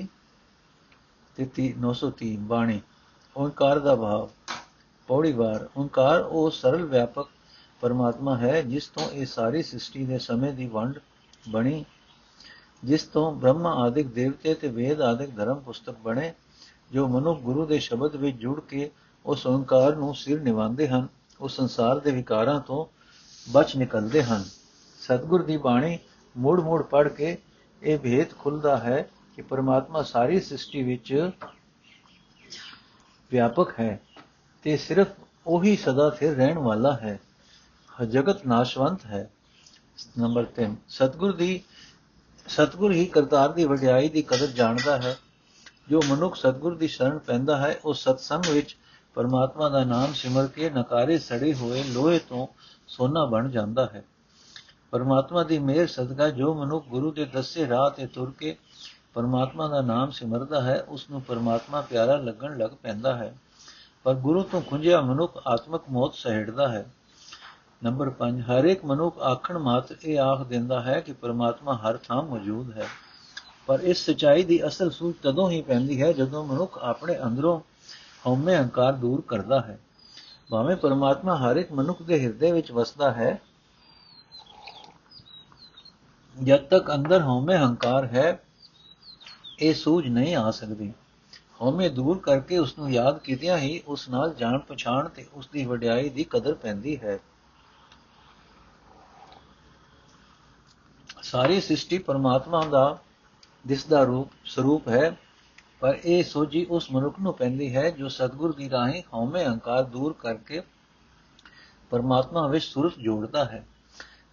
[1.37, 1.47] ਤੇ
[1.81, 2.81] 903 ਬਾਣੀ,
[3.37, 4.29] ਓੰਕਾਰ ਦਾ ਭਾਵ,
[5.09, 7.29] ਪੌੜੀ ਵਾਰ, ਓੰਕਾਰ ਉਹ ਸਰਲ ਵਿਆਪਕ
[7.83, 10.99] ਪਰਮਾਤਮਾ ਹੈ ਜਿਸ ਤੋਂ ਇਹ ਸਾਰੀ ਸ੍ਰਿਸ਼ਟੀ ਦੇ ਸਮੇਂ ਦੀ ਵੰਡ
[11.51, 11.85] ਬਣੀ,
[12.83, 16.33] ਜਿਸ ਤੋਂ ਬ੍ਰਹਮਾ ਆਦਿਕ ਦੇਵਤੇ ਤੇ ਵੇਦ ਆਦਿਕ ਧਰਮ ਪੁਸਤਕ ਬਣੇ,
[16.93, 18.91] ਜੋ ਮਨੁੱਖ ਗੁਰੂ ਦੇ ਸ਼ਬਦ ਵਿੱਚ ਜੁੜ ਕੇ
[19.25, 21.07] ਉਸ ਓੰਕਾਰ ਨੂੰ ਸਿਰ ਨਿਵਾਉਂਦੇ ਹਨ
[21.41, 22.87] ਉਹ ਸੰਸਾਰ ਦੇ ਵਿਕਾਰਾਂ ਤੋਂ
[23.51, 24.45] ਬਚ ਨਿਕਲਦੇ ਹਨ।
[25.01, 25.99] ਸਤਿਗੁਰ ਦੀ ਬਾਣੀ
[26.37, 27.37] ਮੂੜ-ਮੂੜ ਪੜ ਕੇ
[27.83, 31.31] ਇਹ ਭੇਦ ਖੁੱਲਦਾ ਹੈ ਕਿ ਪਰਮਾਤਮਾ ਸਾਰੀ ਸ੍ਰਿਸ਼ਟੀ ਵਿੱਚ
[33.31, 34.01] ਵਿਆਪਕ ਹੈ
[34.63, 35.09] ਤੇ ਸਿਰਫ
[35.47, 37.21] ਉਹੀ ਸਦਾ ਸਥਿਰ ਰਹਿਣ ਵਾਲਾ ਹੈ।
[38.11, 39.31] ਜਗਤ ਨਾਸ਼ਵੰਤ ਹੈ।
[40.19, 41.63] ਨੰਬਰ 3 ਸਤਗੁਰ ਦੀ
[42.49, 45.17] ਸਤਗੁਰ ਹੀ ਕਰਤਾਰ ਦੀ ਵਡਿਆਈ ਦੀ ਕਦਰ ਜਾਣਦਾ ਹੈ।
[45.89, 48.77] ਜੋ ਮਨੁੱਖ ਸਤਗੁਰ ਦੀ ਸ਼ਰਨ ਪੈਂਦਾ ਹੈ, ਉਹ ਸਤਸੰਗ ਵਿੱਚ
[49.19, 52.47] ਪਰਮਾਤਮਾ ਦਾ ਨਾਮ ਸਿਮਰ ਕੇ ਨਕਾਰੇ ਸੜੇ ਹੋਏ ਲੋਹੇ ਤੋਂ
[52.89, 54.05] ਸੋਨਾ ਬਣ ਜਾਂਦਾ ਹੈ।
[54.91, 58.57] ਪਰਮਾਤਮਾ ਦੀ ਮਿਹਰ ਸਦਕਾ ਜੋ ਮਨੁੱਖ ਗੁਰੂ ਦੇ ਦੱਸੇ ਰਾਹ ਤੇ ਤੁਰ ਕੇ
[59.15, 63.39] ਪਰਮਾਤਮਾ ਦਾ ਨਾਮ ਸਿਮਰਦਾ ਹੈ ਉਸ ਨੂੰ ਪਰਮਾਤਮਾ ਪਿਆਰਾ ਲੱਗਣ ਲੱਗ ਪੈਂਦਾ ਹੈ।
[64.05, 66.87] ਪਰ ਗੁਰੂ ਤੋਂ ਖੁੰਝਿਆ ਮਨੁੱਖ ਆਤਮਕ ਮੌਤ ਸਹਿੜਦਾ ਹੈ।
[67.85, 72.23] ਨੰਬਰ 5 ਹਰ ਇੱਕ ਮਨੁੱਖ ਆਖਣ ਮਾਤਰ ਇਹ ਆਖ ਦਿੰਦਾ ਹੈ ਕਿ ਪਰਮਾਤਮਾ ਹਰ ਥਾਂ
[72.23, 72.87] ਮੌਜੂਦ ਹੈ।
[73.67, 77.61] ਪਰ ਇਸ ਸਚਾਈ ਦੀ ਅਸਲ ਸੂਝ ਤਦੋਂ ਹੀ ਪੈਂਦੀ ਹੈ ਜਦੋਂ ਮਨੁੱਖ ਆਪਣੇ ਅੰਦਰੋਂ
[78.27, 79.79] ਹਉਮੈ ਹੰਕਾਰ ਦੂਰ ਕਰਦਾ ਹੈ।
[80.51, 83.41] ਭਾਵੇਂ ਪਰਮਾਤਮਾ ਹਰ ਇੱਕ ਮਨੁੱਖ ਦੇ ਹਿਰਦੇ ਵਿੱਚ ਵਸਦਾ ਹੈ,
[86.37, 88.43] ਜਦ ਤੱਕ ਅੰਦਰ ਹਉਮੈ ਹੰਕਾਰ ਹੈ,
[89.61, 90.93] ਇਹ ਸੂਝ ਨਹੀਂ ਆ ਸਕਦੀ।
[91.61, 95.65] ਹਉਮੈ ਦੂਰ ਕਰਕੇ ਉਸ ਨੂੰ ਯਾਦ ਕੀਤਿਆਂ ਹੀ ਉਸ ਨਾਲ ਜਾਣ ਪਛਾਣ ਤੇ ਉਸ ਦੀ
[95.67, 97.19] ਵਡਿਆਈ ਦੀ ਕਦਰ ਪੈਂਦੀ ਹੈ।
[101.23, 102.99] ਸਾਰੀ ਸ੍ਰਿਸ਼ਟੀ ਪਰਮਾਤਮਾ ਦਾ
[103.65, 105.17] ਦਿਸਦਾ ਰੂਪ ਸਰੂਪ ਹੈ
[105.81, 110.13] ਪਰ ਇਹ ਸੋਝੀ ਉਸ ਮਨੁੱਖ ਨੂੰ ਪੈਂਦੀ ਹੈ ਜੋ ਸਤਗੁਰ ਦੀ ਰਾਹੀਂ ਹਉਮੈ ਹੰਕਾਰ ਦੂਰ
[110.13, 110.63] ਕਰਕੇ
[111.91, 113.67] ਪਰਮਾਤਮਾ ਵਿੱਚ ਸੁਰਤ ਜੋੜਦਾ ਹੈ।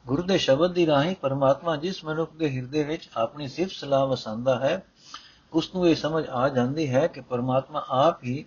[0.08, 4.60] ਗੁਰੂ ਦੇ ਸ਼ਬਦ ਦੀ ਰਾਹੀਂ ਪਰਮਾਤਮਾ ਜਿਸ ਮਨੁੱਖ ਦੇ ਹਿਰਦੇ ਵਿੱਚ ਆਪਣੀ ਸਿਫਤ ਸਲਾਹ ਵਸਾਉਂਦਾ
[4.60, 4.84] ਹੈ,
[5.54, 8.46] ਉਸ ਨੂੰ ਇਹ ਸਮਝ ਆ ਜਾਂਦੀ ਹੈ ਕਿ ਪਰਮਾਤਮਾ ਆਪ ਹੀ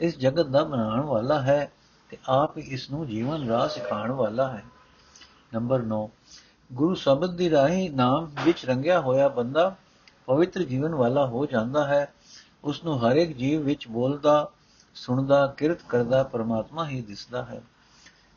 [0.00, 1.72] ਇਸ ਜਗਤ ਦਾ ਬਣਾਉਣ ਵਾਲਾ ਹੈ
[2.10, 4.64] ਤੇ ਆਪ ਹੀ ਇਸ ਨੂੰ ਜੀਵਨ ਰਾਹ ਸਿਖਾਉਣ ਵਾਲਾ ਹੈ।
[5.54, 6.10] ਨੰਬਰ 9
[6.72, 9.76] ਗੁਰੂ ਸ਼ਬਦ ਦੀ ਰਾਹੀਂ ਨਾਮ ਵਿੱਚ ਰੰਗਿਆ ਹੋਇਆ ਬੰਦਾ
[10.26, 12.12] ਪਵਿੱਤਰ ਜੀਵਨ ਵਾਲਾ ਹੋ ਜਾਂਦਾ ਹੈ।
[12.66, 14.50] ਉਸ ਨੂੰ ਹਰ ਇੱਕ ਜੀਵ ਵਿੱਚ ਬੋਲਦਾ,
[14.94, 17.62] ਸੁਣਦਾ, ਕਿਰਤ ਕਰਦਾ, ਪਰਮਾਤਮਾ ਹੀ ਦਿਸਦਾ ਹੈ।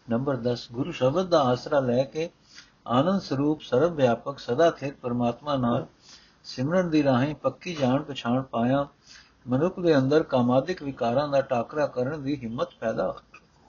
[0.09, 2.29] ਨੰਬਰ 10 ਗੁਰੂ ਸ਼ਬਦ ਦਾ ਆਸਰਾ ਲੈ ਕੇ
[2.87, 5.87] ਆਨੰਦ ਸਰੂਪ ਸਰਵ ਵਿਆਪਕ ਸਦਾ ਸਥਿਰ ਪਰਮਾਤਮਾ ਨਾਲ
[6.43, 8.87] ਸਿਮਰਨ ਦੀ ਰਾਹੀਂ ਪੱਕੀ ਜਾਣ ਪਛਾਣ ਪਾਇਆ,
[9.47, 13.15] ਮਨੁੱਖ ਦੇ ਅੰਦਰ ਕਾਮਾਦਿਕ ਵਿਕਾਰਾਂ ਦਾ ਟਾਕਰਾ ਕਰਨ ਦੀ ਹਿੰਮਤ ਪੈਦਾ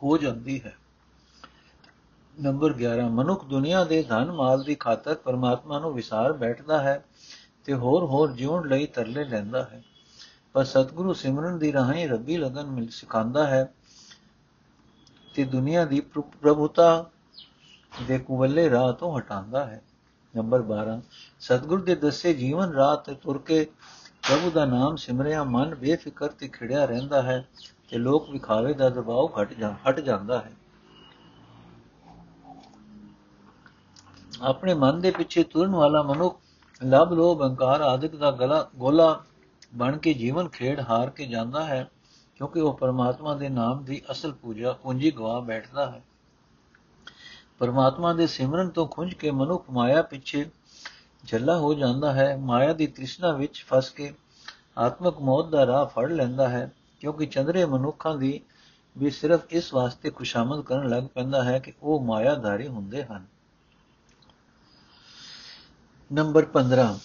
[0.02, 0.76] ਹੋ ਜਾਂਦੀ ਹੈ।
[2.42, 7.04] ਨੰਬਰ 11 ਮਨੁੱਖ ਦੁਨੀਆ ਦੇ ਧਨ ਮਾਲ ਦੀ ਖਾਤਰ ਪਰਮਾਤਮਾ ਨੂੰ ਵਿਸਾਰ ਬੈਠਦਾ ਹੈ
[7.64, 9.82] ਤੇ ਹੋਰ ਹੋਰ ਜਿਉਣ ਲਈ ਤਰਲੇ ਲੈਂਦਾ ਹੈ।
[10.52, 13.74] ਪਰ ਸਤਿਗੁਰੂ ਸਿਮਰਨ ਦੀ ਰਾਹੀਂ ਰੱਬੀ ਲਗਨ ਮਿਲ ਸਿਖਾਉਂਦਾ ਹੈ
[15.34, 17.10] ਤੇ ਦੁਨੀਆ ਦੀ ਪ੍ਰਭੂਤਾ
[18.08, 19.82] ਦੇ ਕੁਵੱਲੇ ਰਾਹ ਤੋਂ ਹਟਾਉਂਦਾ ਹੈ।
[20.36, 21.00] ਨੰਬਰ 12
[21.40, 23.64] ਸਤਿਗੁਰ ਦੇ ਦੱਸੇ ਜੀਵਨ ਰਾਹ ਤੇ ਤੁਰ ਕੇ
[24.22, 27.48] ਪ੍ਰਭੂ ਦਾ ਨਾਮ ਸਿਮਰਿਆ ਮਨ ਬੇਫਿਕਰ ਤੇ ਖਿੜਿਆ ਰਹਿੰਦਾ ਹੈ
[27.88, 30.52] ਤੇ ਲੋਕ ਵਿਖਾਵੇ ਦਾ ਦਬਾਅ ਹਟ ਜਾ ਹਟ ਜਾਂਦਾ ਹੈ।
[34.42, 36.40] ਆਪਣੇ ਮਨ ਦੇ ਪਿੱਛੇ ਤੁਰਨ ਵਾਲਾ ਮਨੁੱਖ,
[36.84, 39.24] ਲਬ ਲੋਭ ਹੰਕਾਰ ਆਦਿਕ ਦਾ ਗਲਾ ਗੋਲਾ
[39.74, 41.90] ਬਣ ਕੇ ਜੀਵਨ ਖੇਡ ਹਾਰ ਕੇ ਜਾਂਦਾ ਹੈ,
[42.36, 46.02] ਕਿਉਂਕਿ ਉਹ ਪਰਮਾਤਮਾ ਦੇ ਨਾਮ ਦੀ ਅਸਲ ਪੂਜਾ ਪੂੰਜੀ ਗਵਾ ਬੈਠਦਾ ਹੈ।
[47.58, 50.46] ਪਰਮਾਤਮਾ ਦੇ ਸਿਮਰਨ ਤੋਂ ਖੁੰਝ ਕੇ ਮਨੁੱਖ ਮਾਇਆ ਪਿੱਛੇ
[51.24, 54.12] ਜੱਲਾ ਹੋ ਜਾਂਦਾ ਹੈ, ਮਾਇਆ ਦੀ ਤ੍ਰਿਸ਼ਨਾ ਵਿੱਚ ਫਸ ਕੇ
[54.78, 58.40] ਆਤਮਕ ਮੌਤ ਦਾ ਰਾਹ ਫੜ ਲੈਂਦਾ ਹੈ, ਕਿਉਂਕਿ ਚੰਦਰੇ ਮਨੁੱਖਾਂ ਦੀ
[58.98, 63.26] ਵੀ ਸਿਰਫ ਇਸ ਵਾਸਤੇ ਖੁਸ਼ਾਮਦ ਕਰਨ ਲੱਗ ਪੈਂਦਾ ਹੈ ਕਿ ਉਹ ਮਾਇਆਧਾਰੀ ਹੁੰਦੇ ਹਨ।
[66.12, 66.98] ਨੰਬਰ 15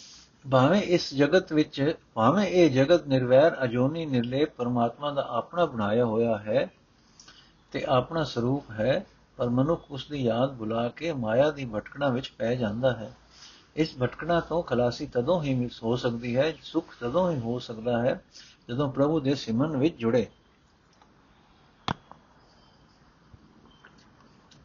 [0.51, 6.37] ਭਾਵੇਂ ਇਸ ਜਗਤ ਵਿੱਚ, ਭਾਵੇਂ ਇਹ ਜਗਤ ਨਿਰਵੈਰ, ਅਜੋਨੀ, ਨਿਰਲੇਪ ਪਰਮਾਤਮਾ ਦਾ ਆਪਣਾ ਬਣਾਇਆ ਹੋਇਆ
[6.37, 6.71] ਹੈ
[7.71, 9.05] ਤੇ ਆਪਣਾ ਸਰੂਪ ਹੈ,
[9.37, 13.13] ਪਰ ਮਨੁੱਖ ਉਸ ਦੀ ਯਾਦ ਭੁਲਾ ਕੇ ਮਾਇਆ ਦੀ ਭਟਕਣਾ ਵਿੱਚ ਪੈ ਜਾਂਦਾ ਹੈ।
[13.75, 18.01] ਇਸ ਭਟਕਣਾ ਤੋਂ ਖਲਾਸੀ ਤਦੋਂ ਹੀ ਮਿਲ ਹੋ ਸਕਦੀ ਹੈ, ਸੁਖ ਤਦੋਂ ਹੀ ਹੋ ਸਕਦਾ
[18.01, 18.23] ਹੈ,
[18.69, 20.27] ਜਦੋਂ ਪ੍ਰਭੂ ਦੇ ਸਿਮਰਨ ਵਿੱਚ ਜੁੜੇ।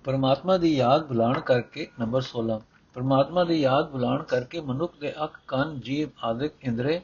[0.04, 2.60] ਪਰਮਾਤਮਾ ਦੀ ਯਾਦ ਭੁਲਾਣ ਕਰਕੇ ਨੰਬਰ 16
[2.94, 7.00] ਪਰਮਾਤਮਾ ਦੀ ਯਾਦ ਭੁਲਾਣ ਕਰਕੇ ਮਨੁੱਖ ਦੇ ਅੱਖ, ਕੰਨ, ਜੀਭ ਆਦਿਕ ਇੰਦਰੇ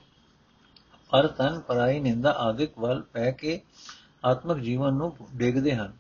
[1.11, 3.61] ਪਰ ਤਨ, ਪਰਾਈ, ਨਿੰਦਾ ਆਦਿਕ ਵੱਲ ਪੈ ਕੇ
[4.25, 5.93] ਆਤਮਿਕ ਜੀਵਨ ਨੂੰ ਡੇਗਦੇ ਹਨ।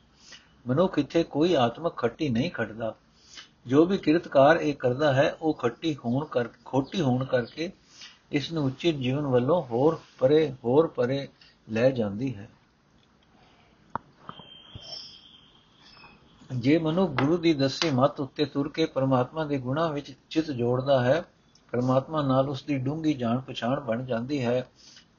[0.66, 2.94] ਮਨੁੱਖ ਇੱਥੇ ਕੋਈ ਆਤਮਿਕ ਖੱਟੀ ਨਹੀਂ ਖੱਟਦਾ।
[3.66, 7.70] ਜੋ ਵੀ ਕਿਰਤਕਾਰ ਇਹ ਕਰਦਾ ਹੈ, ਉਹ ਖੱਟੀ ਹੋਣ ਕਰ, ਖੋਟੀ ਹੋਣ ਕਰਕੇ
[8.32, 11.28] ਇਸ ਨੂੰ ਉੱਚੇ ਜੀਵਨ ਵੱਲੋਂ ਹੋਰ ਪਰੇ ਹੋਰ ਪਰੇ
[11.70, 12.48] ਲੈ ਜਾਂਦੀ ਹੈ।
[16.50, 21.00] ਜੇ ਮਨੁ ਗੁਰੂ ਦੀ ਦੱਸੀ ਮਤ ਉੱਤੇ ਤੁਰ ਕੇ ਪਰਮਾਤਮਾ ਦੇ ਗੁਣਾਂ ਵਿੱਚ ਚਿਤ ਜੋੜਦਾ
[21.04, 21.24] ਹੈ,
[21.72, 24.66] ਪਰਮਾਤਮਾ ਨਾਲ ਉਸ ਦੀ ਡੂੰਗੀ ਜਾਣ ਪਛਾਣ ਬਣ ਜਾਂਦੀ ਹੈ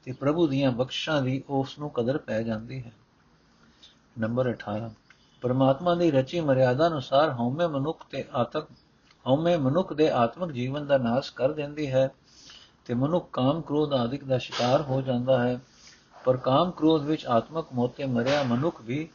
[0.04, 2.92] ਤੇ ਪ੍ਰਭੂ ਦੀਆਂ ਬਖਸ਼ਾਂ ਦੀ ਉਸ ਨੂੰ ਕਦਰ ਪੈ ਜਾਂਦੀ ਹੈ।
[4.18, 4.90] ਨੰਬਰ 18
[5.42, 8.66] ਪਰਮਾਤਮਾ ਦੀ ਰਚੀ ਮਰਿਆਦਾ ਅਨੁਸਾਰ ਹਉਮੈ ਮਨੁੱਖ ਤੇ ਆਤਕ
[9.26, 12.10] ਹਉਮੈ ਮਨੁੱਖ ਦੇ ਆਤਮਿਕ ਜੀਵਨ ਦਾ ਨਾਸ਼ ਕਰ ਦਿੰਦੀ ਹੈ
[12.84, 15.60] ਤੇ ਮਨੁੱਖ ਕਾਮ ਕ੍ਰੋਧ ਆਦਿਕ ਦਾ ਸ਼ਿਕਾਰ ਹੋ ਜਾਂਦਾ ਹੈ।
[16.24, 19.08] ਪਰ ਕਾਮ ਕ੍ਰੋਧ ਵਿੱਚ ਆਤਮਿਕ ਮੋਤੇ ਮਰਿਆ ਮਨੁੱਖ ਵੀ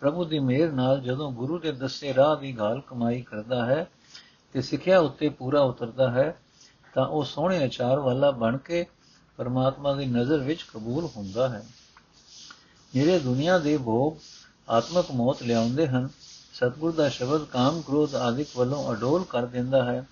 [0.00, 3.90] ਪ੍ਰਭੂ ਦੀ ਮਿਹਰ ਨਾਲ ਜਦੋਂ ਗੁਰੂ ਦੇ ਦੱਸੇ ਰਾਹ ਦੀ ਗਾਲ ਕਮਾਈ ਕਰਦਾ ਹੈ
[4.52, 6.40] ਤੇ ਸਿੱਖਿਆ ਉੱਤੇ ਪੂਰਾ ਉਤਰਦਾ ਹੈ,
[6.94, 8.86] ਤਾਂ ਉਹ ਸੋਹਣੇ ਆਚਾਰ ਵਾਲਾ ਬਣ ਕੇ
[9.36, 11.64] ਪਰਮਾਤਮਾ ਦੀ ਨਜ਼ਰ ਵਿੱਚ ਕਬੂਲ ਹੁੰਦਾ ਹੈ।
[12.94, 14.16] ਜਿਹੜੇ ਦੁਨੀਆ ਦੇ ਭੋਗ
[14.68, 16.08] ਆਤਮਕ ਮੌਤ ਲਿਆਉਂਦੇ ਹਨ,
[16.52, 20.06] ਸਤਗੁਰ ਦਾ ਸ਼ਬਦ ਕਾਮ ਕ੍ਰੋਧ ਆਦਿਕ ਵੱਲੋਂ ਅਡੋਲ ਕਰ ਦਿੰਦਾ ਹੈ,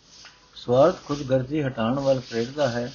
[0.55, 2.93] ਸਵਾਰਥ ਕੁਝ ਗਰਜੀ ਹਟਾਉਣ ਵੱਲ ਪ੍ਰੇਰਦਾ ਹੈ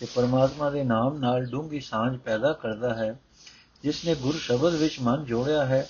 [0.00, 3.20] ਤੇ ਪਰਮਾਤਮਾ ਦੇ ਨਾਮ ਨਾਲ ਡੂੰਗੀ ਸਾਂਝ ਪੈਦਾ ਕਰਦਾ ਹੈ,
[3.82, 5.88] ਜਿਸ ਨੇ ਗੁਰ ਸ਼ਬਦ ਵਿੱਚ ਮਨ ਜੋੜਿਆ ਹੈ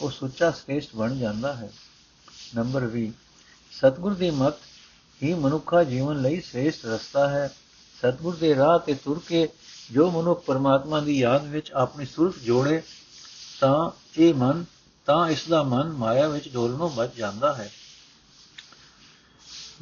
[0.00, 1.72] ਉਹ ਸੁੱਚਾ ਸ੍ਰੇਸ਼ਟ ਬਣ ਜਾਂਦਾ ਹੈ।
[2.54, 3.10] ਨੰਬਰ 20
[3.72, 4.54] ਸਤਗੁਰ ਦੀ ਮਤ
[5.22, 7.48] ਹੀ ਮਨੁੱਖਾ ਜੀਵਨ ਲਈ ਸ੍ਰੇਸ਼ਟ ਰਸਤਾ ਹੈ।
[7.98, 9.48] ਸਤਗੁਰ ਦੇ ਰਾਹ ਤੇ ਤੁਰ ਕੇ
[9.92, 12.82] ਜੋ ਮਨੁੱਖ ਪਰਮਾਤਮਾ ਦੀ ਯਾਦ ਵਿੱਚ ਆਪਣੀ ਸੁਰਤ ਜੋੜੇ,
[13.60, 14.64] ਤਾਂ ਇਹ ਮਨ,
[15.06, 17.70] ਤਾਂ ਇਸ ਦਾ ਮਨ ਮਾਇਆ ਵਿੱਚ ਡੋਲਣੋਂ ਬਚ ਜਾਂਦਾ ਹੈ।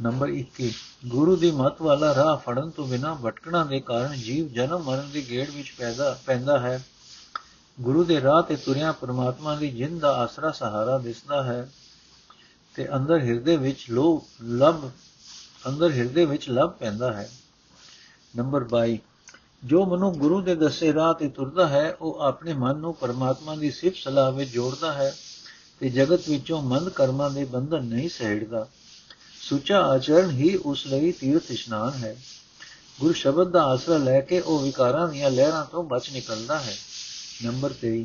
[0.03, 0.73] ਨੰਬਰ 21
[1.07, 5.31] ਗੁਰੂ ਦੀ ਮਤ ਵਾਲਾ ਰਾਹ ਫੜਨ ਤੋਂ ਬਿਨਾ ਭਟਕਣਾ ਦੇ ਕਾਰਨ ਜੀਵ ਜਨਮ ਮਰਨ ਦੀ
[5.31, 6.85] ਗੇੜ ਵਿੱਚ ਪੈਦਾ, ਪੈਂਦਾ ਹੈ।
[7.81, 11.71] ਗੁਰੂ ਦੇ ਰਾਹ ਤੇ ਤੁਰਿਆ ਪਰਮਾਤਮਾ ਦੀ ਜਿੰਦ ਦਾ ਆਸਰਾ ਸਹਾਰਾ ਦਿਸਦਾ ਹੈ
[12.75, 14.91] ਤੇ ਅੰਦਰ ਹਿਰਦੇ ਵਿੱਚ ਲੋ ਲਬ
[15.69, 17.31] ਅੰਦਰ ਹਿਰਦੇ ਵਿੱਚ ਲਬ ਪੈਂਦਾ ਹੈ।
[18.37, 18.99] ਨੰਬਰ 22
[19.64, 23.71] ਜੋ ਮਨੁ ਗੁਰੂ ਦੇ ਦੱਸੇ ਰਾਹ ਤੇ ਤੁਰਦਾ ਹੈ, ਉਹ ਆਪਣੇ ਮਨ ਨੂੰ ਪਰਮਾਤਮਾ ਦੀ
[23.71, 25.17] ਸਿਫਤ ਸਲਾਹ ਵਿੱਚ ਜੋੜਦਾ ਹੈ
[25.81, 28.69] ਤੇ ਜਗਤ ਵਿੱਚੋਂ ਮੰਦ ਕਰਮਾਂ ਦੇ ਬੰਧਨ ਨਹੀਂ ਸਹਿੜਦਾ।
[29.41, 32.17] ਸੁਚਾ ਆਚਰਣ ਹੀ ਉਸ ਲਈ ਤੀਰਥ ਇਸ਼ਨਾਨ ਹੈ।
[33.01, 36.77] ਗੁਰ ਸ਼ਬਦ ਦਾ ਆਸਰਾ ਲੈ ਕੇ ਉਹ ਵਿਕਾਰਾਂ ਦੀਆਂ ਲਹਿਰਾਂ ਤੋਂ ਬਚ ਨਿਕਲਦਾ ਹੈ।
[37.44, 38.05] ਨੰਬਰ 23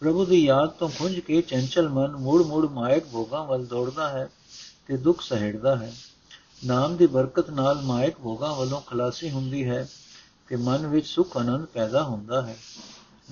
[0.00, 4.28] ਪ੍ਰਭੂ ਦੀ ਯਾਦ ਤੋਂ ਖੁੰਝ ਕੇ ਚੰਚਲ ਮਨ ਮੂੜ ਮੂੜ ਮਾਇਕ ਭੋਗਾਂ ਵੱਲ ਦੌੜਦਾ ਹੈ
[4.86, 5.92] ਤੇ ਦੁੱਖ ਸਹਿੜਦਾ ਹੈ।
[6.64, 9.88] ਨਾਮ ਦੀ ਬਰਕਤ ਨਾਲ ਮਾਇਕ ਭੋਗਾਂ ਵੱਲੋਂ ਖਲਾਸੀ ਹੁੰਦੀ ਹੈ
[10.48, 12.56] ਤੇ ਮਨ ਵਿੱਚ ਸੁਖ ਆਨੰਦ ਪੈਦਾ ਹੁੰਦਾ ਹੈ।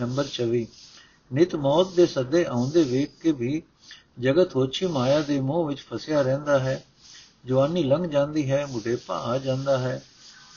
[0.01, 0.67] ਨੰਬਰ 24
[1.33, 3.63] ਨਿਤ ਮੌਤ ਦੇ ਸੱਦੇ ਆਉਂਦੇ ਵੇਖ ਕੇ ਵੀ
[4.21, 6.85] ਜਗਤ ਹੋਛੀ ਮਾਇਆ ਦੇ ਮੋਹ ਵਿੱਚ ਫਸਿਆ ਰਹਿੰਦਾ ਹੈ।
[7.47, 10.03] ਜਵਾਨੀ ਲੰਘ ਜਾਂਦੀ ਹੈ, ਬੁਢੇਪਾ ਆ ਜਾਂਦਾ ਹੈ।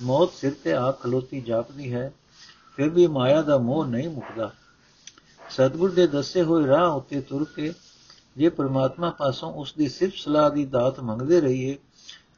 [0.01, 2.13] ਮੌਤ ਸਿਰ ਤੇ ਆ ਖਲੋਤੀ ਜਾਪਦੀ ਹੈ,
[2.75, 4.53] ਫਿਰ ਵੀ ਮਾਇਆ ਦਾ ਮੋਹ ਨਹੀਂ ਮੁਕਦਾ।
[5.51, 7.73] ਸਤਿਗੁਰ ਦੇ ਦੱਸੇ ਹੋਏ ਰਾਹ ਉੱਤੇ ਤੁਰ ਕੇ
[8.37, 11.77] ਜੇ ਪ੍ਰਮਾਤਮਾ ਪਾਸੋਂ ਉਸ ਦੀ ਸਿਫਤ ਸਲਾਹ ਦੀ ਦਾਤ ਮੰਗਦੇ ਰਹੀਏ,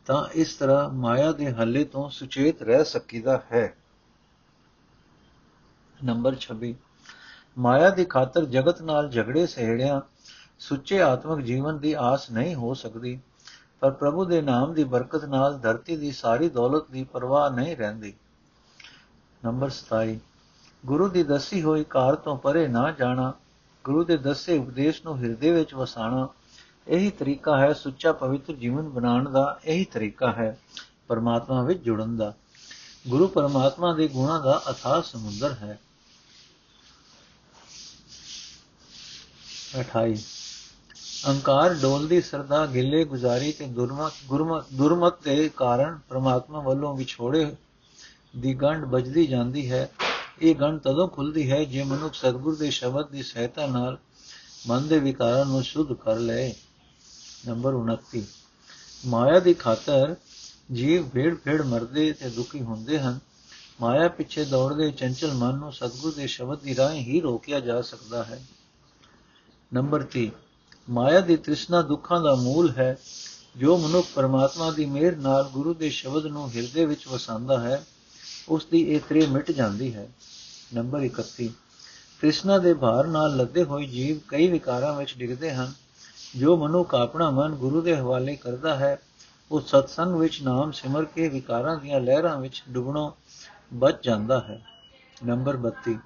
[0.06, 3.66] ਤਾਂ ਇਸ ਤਰ੍ਹਾਂ ਮਾਇਆ ਦੇ ਹੱਲੇ ਤੋਂ ਸੁਚੇਤ ਰਹਿ ਸਕੀਦਾ ਹੈ।
[6.00, 6.74] ਨੰਬਰ 26
[7.58, 10.02] ਮਾਇਆ ਦੀ ਖਾਤਰ ਜਗਤ ਨਾਲ ਝਗੜੇ ਸਹਿੜਿਆ
[10.60, 13.20] ਸੁੱਚੇ ਆਤਮਿਕ ਜੀਵਨ ਦੀ ਆਸ ਨਹੀਂ ਹੋ ਸਕਦੀ,
[13.80, 18.14] ਪਰ ਪ੍ਰਭੂ ਦੇ ਨਾਮ ਦੀ ਬਰਕਤ ਨਾਲ ਧਰਤੀ ਦੀ ਸਾਰੀ ਦੌਲਤ ਦੀ ਪਰਵਾਹ ਨਹੀਂ ਰਹਿੰਦੀ।
[19.46, 20.20] ਨੰਬਰ 27
[20.86, 23.34] ਗੁਰੂ ਦੀ ਦੱਸੀ ਹੋਈ ਕਾਰ ਤੋਂ ਪਰੇ ਨਾ ਜਾਣਾ,
[23.86, 26.28] ਗੁਰੂ ਦੇ ਦੱਸੇ ਉਪਦੇਸ਼ ਨੂੰ ਹਿਰਦੇ ਵਿੱਚ ਵਸਾਣਾ
[26.88, 30.58] ਇਹੀ ਤਰੀਕਾ ਹੈ ਸੁੱਚਾ ਪਵਿੱਤਰ ਜੀਵਨ ਬਣਾਉਣ ਦਾ, ਇਹੀ ਤਰੀਕਾ ਹੈ
[31.08, 32.34] ਪਰਮਾਤਮਾ ਵਿੱਚ ਜੁੜਨ ਦਾ।
[33.08, 35.80] ਗੁਰੂ ਪਰਮਾਤਮਾ ਦੇ ਗੁਣਾਂ ਦਾ ਅਥਾਹ ਸਮੁੰਦਰ ਹੈ।
[39.80, 40.16] 28
[41.30, 47.56] ਅੰਕਾਰ ਡੋਲਦੀ ਸਰਦਾ ਗਿੱਲੇ ਗੁਜ਼ਾਰੀ ਤੇ ਦੁਰਮਤ, ਗੁਰਮਤ, ਦੁਰਮਤ ਦੇ ਕਾਰਨ ਪ੍ਰਮਾਤਮਾ ਵੱਲੋਂ ਵਿਛੋੜੇ
[48.38, 49.90] ਦੀ ਗੰਢ ਵੱਜਦੀ ਜਾਂਦੀ ਹੈ।
[50.44, 53.98] ਇਹ ਗੰਢ ਤਦੋਂ ਖੁੱਲਦੀ ਹੈ ਜੇ ਮਨੁੱਖ ਸਤਿਗੁਰ ਦੇ ਸ਼ਬਦ ਦੀ ਸਹਾਇਤਾ ਨਾਲ
[54.68, 56.54] ਮਨ ਦੇ ਵਿਕਾਰਾਂ ਨੂੰ ਸ਼ੁੱਧ ਕਰ ਲਏ।
[57.48, 58.22] ਨੰਬਰ 29
[59.06, 60.16] ਮਾਇਆ ਦੀ ਖਾਤਰ
[60.74, 63.20] ਜੀਵ ਭੇੜ ਭੇੜ ਮਰਦੇ ਤੇ ਦੁਖੀ ਹੁੰਦੇ ਹਨ।
[63.82, 68.24] ਮਾਇਆ ਪਿੱਛੇ ਦੌੜਦੇ ਚੰਚਲ ਮਨ ਨੂੰ ਸਤਿਗੁਰ ਦੇ ਸ਼ਬਦ ਦੀ ਰਾਹ ਹੀ ਰੋਕਿਆ ਜਾ ਸਕਦਾ
[68.24, 68.46] ਹੈ।
[69.74, 70.32] ਨੰਬਰ 30
[70.90, 72.98] ਮਾਇਆ ਦੀ ਤ੍ਰਿਸ਼ਨਾ ਦੁੱਖਾਂ ਦਾ ਮੂਲ ਹੈ।
[73.58, 77.86] ਜੋ ਮਨੁੱਖ ਪਰਮਾਤਮਾ ਦੀ ਮਿਹਰ ਨਾਲ ਗੁਰੂ ਦੇ ਸ਼ਬਦ ਨੂੰ ਹਿਰਦੇ ਵਿੱਚ ਵਸਾਉਂਦਾ ਹੈ,
[78.50, 80.10] ਉਸ ਦੀ ਇਹ ਤ੍ਰੇ ਮਿਟ ਜਾਂਦੀ ਹੈ।
[80.74, 81.48] ਨੰਬਰ 31
[82.20, 85.74] ਤ੍ਰਿਸ਼ਨਾ ਦੇ ਭਾਰ ਨਾਲ ਲੱਦੇ ਹੋਏ ਜੀਵ ਕਈ ਵਿਕਾਰਾਂ ਵਿੱਚ ਡਿੱਗਦੇ ਹਨ।
[86.38, 89.00] ਜੋ ਮਨੁੱਖ ਆਪਣਾ ਮਨ ਗੁਰੂ ਦੇ ਹਵਾਲੇ ਕਰਦਾ ਹੈ,
[89.52, 93.12] ਉਹ ਸਤਸੰਗ ਵਿੱਚ ਨਾਮ ਸਿਮਰ ਕੇ ਵਿਕਾਰਾਂ ਦੀਆਂ ਲਹਿਰਾਂ ਵਿੱਚ ਡੁੱਬਣੋਂ
[93.74, 94.62] ਬਚ ਜਾਂਦਾ ਹੈ।
[95.26, 95.98] ਨੰਬਰ 32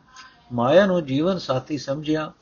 [0.53, 2.33] ਮਾਇਆ ਨੂੰ ਜੀਵਨ ਸਾਥੀ ਸਮਝਿਆ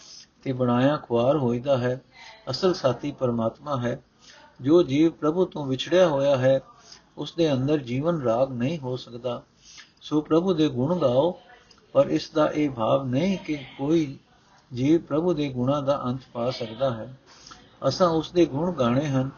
[0.44, 2.02] ਤੇ ਬਣਾਇਆ ਖੁਆਰ ਹੋਈਦਾ ਹੈ।
[2.50, 4.00] ਅਸਲ ਸਾਥੀ ਪਰਮਾਤਮਾ ਹੈ।
[4.62, 6.60] ਜੋ ਜੀਵ ਪ੍ਰਭੂ ਤੋਂ ਵਿਛੜਿਆ ਹੋਇਆ ਹੈ
[7.18, 9.44] ਉਸ ਦੇ ਅੰਦਰ ਜੀਵਨ ਰਾਗ ਨਹੀਂ ਹੋ ਸਕਦਾ।
[10.02, 11.40] ਸੋ ਪ੍ਰਭੂ ਦੇ ਗੁਣ ਗਾਓ
[11.96, 14.18] ਪਰ ਇਸ ਦਾ ਇਹ ਭਾਵ ਨਹੀਂ ਕਿ ਕੋਈ
[14.74, 17.18] ਜੀਵ ਪ੍ਰਭੂ ਦੇ ਗੁਣਾਂ ਦਾ ਅੰਤ ਪਾ ਸਕਦਾ ਹੈ।
[17.88, 19.30] ਅਸਾਂ ਉਸ ਦੇ ਗੁਣ ਗਾਣੇ ਹਨ,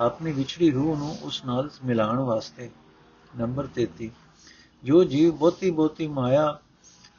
[0.00, 2.70] ਆਪਣੀ ਵਿਛੜੀ ਰੂਹ ਨੂੰ ਉਸ ਨਾਲ ਮਿਲਾਉਣ ਵਾਸਤੇ।
[3.38, 4.10] ਨੰਬਰ 33
[4.84, 6.60] ਜੋ ਜੀਵ ਬਹੁਤੀ ਬਹੁਤੀ ਮਾਇਆ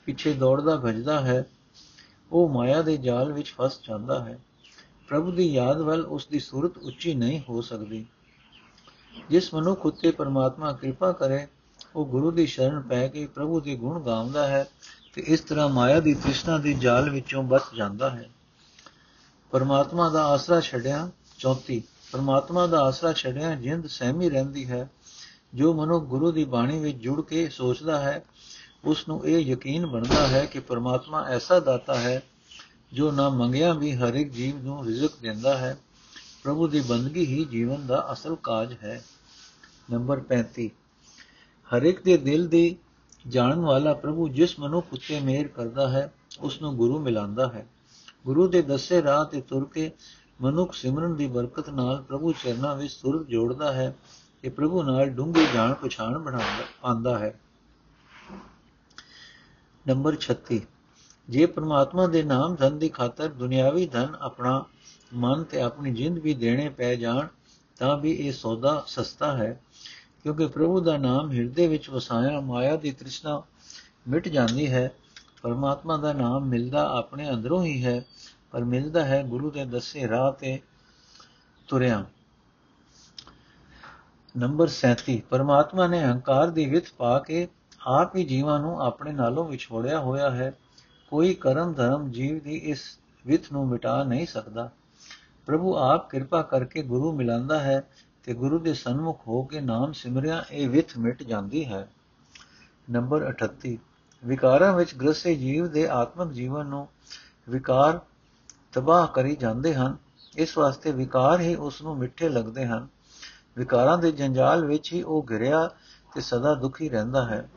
[0.06, 1.46] ਪਿੱਛੇ ਦੌੜਦਾ ਭਜਦਾ ਹੈ,
[2.32, 4.40] ਉਹ ਮਾਇਆ ਦੇ ਜਾਲ ਵਿੱਚ ਫਸ ਜਾਂਦਾ ਹੈ।
[5.08, 8.06] ਪ੍ਰਭੂ ਦੀ ਯਾਦ ਵੱਲ ਉਸ ਦੀ ਸੂਰਤ ਉੱਚੀ ਨਹੀਂ ਹੋ ਸਕਦੀ।
[9.30, 11.48] ਜਿਸ ਮਨੁੱਖ ਉੱਤੇ ਪਰਮਾਤਮਾ ਕਿਰਪਾ ਕਰੇ
[11.96, 14.68] ਉਹ ਗੁਰੂ ਦੀ ਸ਼ਰਨ ਪੈ ਕੇ ਪ੍ਰਭੂ ਦੇ ਗੁਣ ਗਾਉਂਦਾ ਹੈ
[15.14, 18.30] ਤੇ ਇਸ ਤਰ੍ਹਾਂ ਮਾਇਆ ਦੀ ਤ੍ਰਿਸ਼ਨਾ ਦੇ ਜਾਲ ਵਿੱਚੋਂ ਬਚ ਜਾਂਦਾ ਹੈ।
[19.52, 24.90] ਪਰਮਾਤਮਾ ਦਾ ਆਸਰਾ ਛੱਡਿਆ 34 ਪਰਮਾਤਮਾ ਦਾ ਆਸਰਾ ਛੱਡਿਆ, ਜਿੰਦ ਸਹਿਮੀ ਰਹਿੰਦੀ ਹੈ।
[25.54, 28.24] ਜੋ ਮਨੁ ਗੁਰੂ ਦੀ ਬਾਣੀ ਵਿੱਚ ਜੁੜ ਕੇ ਸੋਚਦਾ ਹੈ
[28.86, 32.24] ਉਸ ਨੂੰ ਇਹ ਯਕੀਨ ਬਣਦਾ ਹੈ ਕਿ ਪਰਮਾਤਮਾ ਐਸਾ ਦਾਤਾ ਹੈ,
[32.94, 35.78] ਜੋ ਨਾ ਮੰਗਿਆ ਵੀ ਹਰ ਇੱਕ ਜੀਵ ਨੂੰ ਰਿਜ਼ਕ ਦਿੰਦਾ ਹੈ।
[36.44, 39.04] ਪ੍ਰਭੂ ਦੀ ਬੰਦਗੀ ਹੀ ਜੀਵਨ ਦਾ ਅਸਲ ਕਾਜ ਹੈ।
[39.92, 40.72] ਨੰਬਰ 35
[41.76, 42.78] ਹਰ ਇੱਕ ਦੇ ਦਿਲ ਦੀ
[43.28, 47.68] ਜਾਣਨ ਵਾਲਾ ਪ੍ਰਭੂ ਜਿਸ ਮਨੁੱਖ ਉੱਤੇ ਮਿਹਰ ਕਰਦਾ ਹੈ ਉਸ ਨੂੰ ਗੁਰੂ ਮਿਲਾਉਂਦਾ ਹੈ।
[48.26, 49.92] ਗੁਰੂ ਦੇ ਦੱਸੇ ਰਾਹ ਤੇ ਤੁਰ ਕੇ
[50.42, 53.96] ਮਨੁੱਖ ਸਿਮਰਨ ਦੀ ਬਰਕਤ ਨਾਲ ਪ੍ਰਭੂ ਚਰਨਾਂ ਵਿੱਚ ਸੁਰਤ ਜੋੜਦਾ ਹੈ
[54.42, 57.40] ਤੇ ਪ੍ਰਭੂ ਨਾਲ ਡੂੰਘੀ ਜਾਣ ਪਛਾਣ ਬਣਾਉਂਦਾ ਆਂਦਾ ਹੈ।
[59.88, 60.60] ਨੰਬਰ 36
[61.30, 64.66] ਜੇ ਪ੍ਰਮਾਤਮਾ ਦੇ ਨਾਮ ਧਨ ਦੀ ਖਾਤਰ ਦੁਨਿਆਵੀ ਧਨ ਆਪਣਾ
[65.14, 67.28] ਮਨ ਤੇ ਆਪਣੀ ਜਿੰਦ ਵੀ ਦੇਣੇ ਪੈ ਜਾਣ,
[67.78, 69.62] ਤਾਂ ਵੀ ਇਹ ਸੌਦਾ ਸਸਤਾ ਹੈ।
[70.28, 73.44] ਕਿਉਂਕਿ ਪ੍ਰਭੂ ਦਾ ਨਾਮ ਹਿਰਦੇ ਵਿੱਚ ਵਸਾਇਆ, ਮਾਇਆ ਦੀ ਤ੍ਰਿਸ਼ਨਾ
[74.08, 74.92] ਮਿਟ ਜਾਂਦੀ ਹੈ,
[75.42, 78.06] ਪਰਮਾਤਮਾ ਦਾ ਨਾਮ ਮਿਲਦਾ ਆਪਣੇ ਅੰਦਰੋਂ ਹੀ ਹੈ,
[78.52, 80.60] ਪਰ ਮਿਲਦਾ ਹੈ ਗੁਰੂ ਦੇ ਦੱਸੇ ਰਾਹ ਤੇ
[81.68, 82.06] ਤੁਰਿਆ।
[84.38, 87.48] ਨੰਬਰ 37 ਪਰਮਾਤਮਾ ਨੇ ਹੰਕਾਰ ਦੀ ਵਿਥ ਪਾ ਕੇ
[87.88, 90.54] ਆਪ ਹੀ ਜੀਵਾਂ ਨੂੰ ਆਪਣੇ ਨਾਲੋਂ ਵਿਛੋੜਿਆ ਹੋਇਆ ਹੈ।
[91.10, 92.80] ਕੋਈ ਕਰਮ ਧਰਮ ਜੀਵ ਦੀ ਇਸ
[93.26, 94.72] ਵਿਥ ਨੂੰ ਮਿਟਾ ਨਹੀਂ ਸਕਦਾ।
[95.46, 97.88] ਪ੍ਰਭੂ ਆਪ ਕਿਰਪਾ ਕਰਕੇ ਗੁਰੂ ਮਿਲਾਂਦਾ ਹੈ
[98.28, 101.90] ਤੇ ਗੁਰੂ ਦੇ ਸਨਮੁਖ ਹੋ ਕੇ ਨਾਮ ਸਿਮਰਿਆ, ਇਹ ਵਿਥ ਮਿਟ ਜਾਂਦੀ ਹੈ।
[102.92, 103.78] ਨੰਬਰ 38
[104.26, 106.88] ਵਿਕਾਰਾਂ ਵਿੱਚ ਗ੍ਰਸੇ ਜੀਵ ਦੇ ਆਤਮਿਕ ਜੀਵਨ ਨੂੰ
[107.50, 108.00] ਵਿਕਾਰ,
[108.74, 109.98] ਤਬਾਹ ਕਰੀ ਜਾਂਦੇ ਹਨ।
[110.38, 112.88] ਇਸ ਵਾਸਤੇ ਵਿਕਾਰ ਹੀ ਉਸ ਨੂੰ ਮਿੱਠੇ ਲੱਗਦੇ ਹਨ।
[113.58, 115.70] ਵਿਕਾਰਾਂ ਦੇ ਜੰਜਾਲ ਵਿੱਚ ਹੀ ਉਹ ਘਿਰਿਆ
[116.16, 117.50] ਤੇ ਸਦਾ ਦੁਖੀ ਰਹਿੰਦਾ ਹੈ।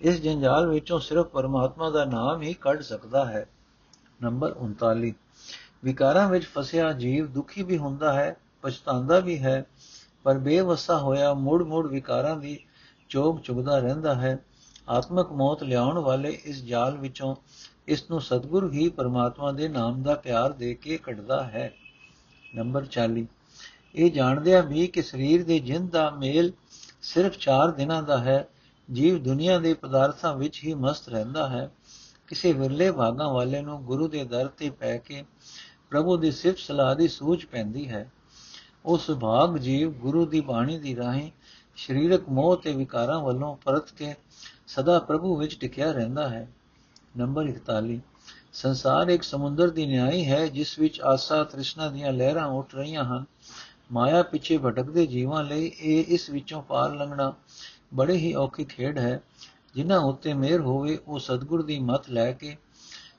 [0.00, 3.46] ਇਸ ਜੰਜਾਲ ਵਿੱਚੋਂ ਸਿਰਫ ਪਰਮਾਤਮਾ ਦਾ ਨਾਮ ਹੀ ਕੱਢ ਸਕਦਾ ਹੈ।
[4.22, 5.14] ਨੰਬਰ 39
[5.84, 9.66] ਵਿਕਾਰਾਂ ਵਿੱਚ ਫਸਿਆ ਜੀਵ ਦੁਖੀ ਵੀ ਹੁੰਦਾ ਹੈ, ਪਛਤਾਉਂਦਾ ਵੀ ਹੈ
[10.26, 12.64] ਪਰ ਬੇਵਸਾ ਹੋਇਆ ਮੁੜ-ਮੁੜ ਵਿਕਾਰਾਂ ਦੀ
[13.08, 14.38] ਚੋਗ ਚੁਗਦਾ ਰਹਿੰਦਾ ਹੈ।
[14.88, 17.36] ਆਤਮਕ ਮੌਤ ਲਿਆਉਣ ਵਾਲੇ ਇਸ ਜਾਲ ਵਿੱਚੋਂ
[17.88, 21.72] ਇਸ ਨੂੰ ਸਤਿਗੁਰ ਹੀ ਪਰਮਾਤਮਾ ਦੇ ਨਾਮ ਦਾ ਪਿਆਰ ਦੇ ਕੇ ਕੱਢਦਾ ਹੈ।
[22.54, 23.26] ਨੰਬਰ 40
[23.94, 26.52] ਇਹ ਜਾਣਦਿਆਂ ਵੀ ਕਿ ਸਰੀਰ ਦੇ ਜਿੰਦ ਦਾ ਮੇਲ
[27.02, 28.48] ਸਿਰਫ 4 ਦਿਨਾਂ ਦਾ ਹੈ।
[28.92, 31.70] ਜੀਵ ਦੁਨੀਆ ਦੇ ਪਦਾਰਥਾਂ ਵਿੱਚ ਹੀ ਮਸਤ ਰਹਿੰਦਾ ਹੈ।
[32.26, 35.24] ਕਿਸੇ ਵਿਰਲੇ ਭਾਗਾਂ ਵਾਲੇ ਨੂੰ ਗੁਰੂ ਦੇ ਦਰ ਤੇ ਪੈ ਕੇ
[35.90, 38.10] ਪ੍ਰਭੂ ਦੀ ਸਿਫਤ ਸਲਾਹ ਦੀ ਸੂਝ ਪੈਂਦੀ ਹੈ।
[38.86, 41.30] ਉਹ ਸੁਭਾਗ ਜੀਵ ਗੁਰੂ ਦੀ ਬਾਣੀ ਦੀ ਰਾਹੀਂ
[41.76, 44.14] ਸਰੀਰਕ ਮੋਹ ਤੇ ਵਿਕਾਰਾਂ ਵੱਲੋਂ ਪਰਤ ਕੇ
[44.66, 46.48] ਸਦਾ ਪ੍ਰਭੂ ਵਿੱਚ ਟਿਕਿਆ ਰਹਿੰਦਾ ਹੈ।
[47.16, 47.98] ਨੰਬਰ 41
[48.52, 53.24] ਸੰਸਾਰ ਇੱਕ ਸਮੁੰਦਰ ਦੀ ਨਿਆਈ ਹੈ, ਜਿਸ ਵਿੱਚ ਆਸਾ ਤ੍ਰਿਸ਼ਨਾ ਦੀਆਂ ਲਹਿਰਾਂ ਉੱਠ ਰਹੀਆਂ ਹਨ।
[53.92, 57.34] ਮਾਇਆ ਪਿੱਛੇ ਭਟਕਦੇ ਜੀਵਾਂ ਲਈ ਇਹ ਇਸ ਵਿੱਚੋਂ ਪਾਰ ਲੰਘਣਾ
[57.94, 59.22] ਬੜੇ ਹੀ ਔਖੀ ਖੇਡ ਹੈ।
[59.74, 62.56] ਜਿਨ੍ਹਾਂ ਉੱਤੇ ਮਿਹਰ ਹੋਵੇ, ਉਹ ਸਤਿਗੁਰ ਦੀ ਮਤ ਲੈ ਕੇ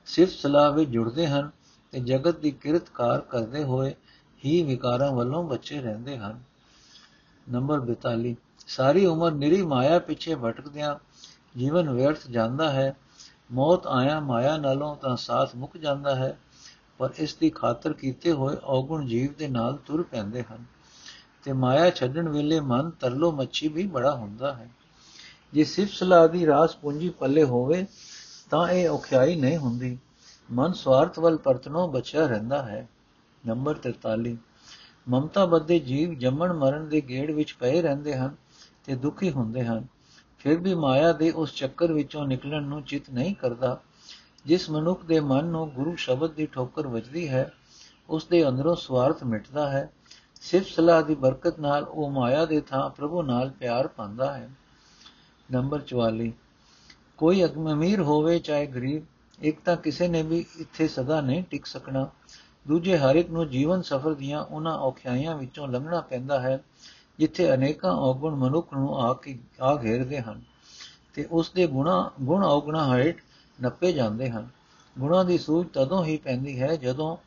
[0.05, 1.51] ਸਿਰਫ ਸਲਾਹ ਵਿੱਚ ਜੁੜਦੇ ਹਨ
[1.91, 3.95] ਤੇ ਜਗਤ ਦੀ ਕਿਰਤਕਾਰ ਕਰਦੇ ਹੋਏ
[4.45, 6.39] ਹੀ ਵਿਕਾਰਾਂ ਵੱਲੋਂ ਬਚੇ ਰਹਿੰਦੇ ਹਨ।
[7.51, 8.35] ਨੰਬਰ 42
[8.67, 10.95] ਸਾਰੀ ਉਮਰ ਨਿਰੀ ਮਾਇਆ ਪਿੱਛੇ ਭਟਕਦਿਆਂ
[11.57, 12.97] ਜੀਵਨ ਵਿਅਰਥ ਜਾਂਦਾ ਹੈ।
[13.51, 16.39] ਮੌਤ ਆਇਆ ਮਾਇਆ ਨਾਲੋਂ ਤਾਂ ਸਾਥ ਮੁੱਕ ਜਾਂਦਾ ਹੈ,
[16.97, 20.65] ਪਰ ਇਸ ਦੀ ਖਾਤਰ ਕੀਤੇ ਹੋਏ ਔਗੁਣ ਜੀਵ ਦੇ ਨਾਲ ਤੁਰ ਪੈਂਦੇ ਹਨ।
[21.43, 24.69] ਤੇ ਮਾਇਆ ਛੱਡਣ ਵੇਲੇ ਮਨ ਤਰਲੋ ਮੱਛੀ ਵੀ ਬੜਾ ਹੁੰਦਾ ਹੈ।
[25.53, 27.85] ਜੇ ਸਿਫਤ ਸਲਾਹ ਦੀ ਰਾਸ ਪੂੰਜੀ ਪੱਲੇ ਹੋਵੇ,
[28.49, 29.97] ਤਾਂ ਇਹ ਔਖਿਆਈ ਨਹੀਂ ਹੁੰਦੀ।
[30.51, 32.89] ਮਨ ਸਵਾਰਥ ਵੱਲ ਪਰਤਨੋਂ ਬਚਿਆ ਰਹਿੰਦਾ ਹੈ।
[33.45, 34.37] ਨੰਬਰ 43
[35.09, 38.35] ਮਮਤਾ ਬੱਦੇ ਜੀਵ ਜੰਮਣ ਮਰਨ ਦੇ ਗੇੜ ਵਿੱਚ ਪਏ ਰਹਿੰਦੇ ਹਨ
[38.85, 39.87] ਤੇ ਦੁਖੀ ਹੁੰਦੇ ਹਨ।
[40.39, 43.81] ਫਿਰ ਵੀ ਮਾਇਆ ਦੇ ਉਸ ਚੱਕਰ ਵਿੱਚੋਂ ਨਿਕਲਣ ਨੂੰ ਚਿਤ ਨਹੀਂ ਕਰਦਾ।
[44.45, 47.53] ਜਿਸ ਮਨੁੱਖ ਦੇ ਮਨ ਨੂੰ ਗੁਰੂ ਸ਼ਬਦ ਦੀ ਠੋਕਰ ਵੱਜਦੀ ਹੈ,
[48.09, 49.91] ਉਸ ਦੇ ਅੰਦਰੋਂ ਸਵਾਰਥ ਮਿਟਦਾ ਹੈ।
[50.41, 54.49] ਸਿਰਫ ਸਲਾਹ ਦੀ ਬਰਕਤ ਨਾਲ ਉਹ ਮਾਇਆ ਦੇ ਥਾਂ ਪ੍ਰਭੂ ਨਾਲ ਪਿਆਰ ਪਾਉਂਦਾ ਹੈ।
[55.51, 56.33] ਨੰਬਰ 44
[57.17, 59.03] ਕੋਈ ਅਮੀਰ ਹੋਵੇ ਚਾਹੇ ਗਰੀਬ,
[59.39, 62.09] ਇੱਕ ਤਾਂ ਕਿਸੇ ਨੇ ਵੀ ਇੱਥੇ ਸਦਾ ਨਹੀਂ ਟਿਕ ਸਕਣਾ।
[62.67, 66.63] ਦੂਜੇ ਹਰ ਇੱਕ ਨੂੰ ਜੀਵਨ ਸਫਰ ਦੀਆਂ ਉਹਨਾਂ ਔਖਿਆਈਆਂ ਵਿੱਚੋਂ ਲੰਘਣਾ ਪੈਂਦਾ ਹੈ,
[67.19, 70.41] ਜਿੱਥੇ ਅਨੇਕਾਂ ਔਗੁਣ ਮਨੁੱਖ ਨੂੰ ਆ ਕੇ, ਆ ਘੇਰਦੇ ਹਨ
[71.13, 73.21] ਤੇ ਉਸ ਦੇ ਗੁਣਾ, ਗੁਣ ਔਗਣਾ ਹੇਠ
[73.61, 74.47] ਨੱਪੇ ਜਾਂਦੇ ਹਨ।
[74.99, 77.17] ਗੁਣਾ ਦੀ ਸੂਝ ਤਦੋਂ ਹੀ ਪੈਂਦੀ ਹੈ ਜਦੋਂ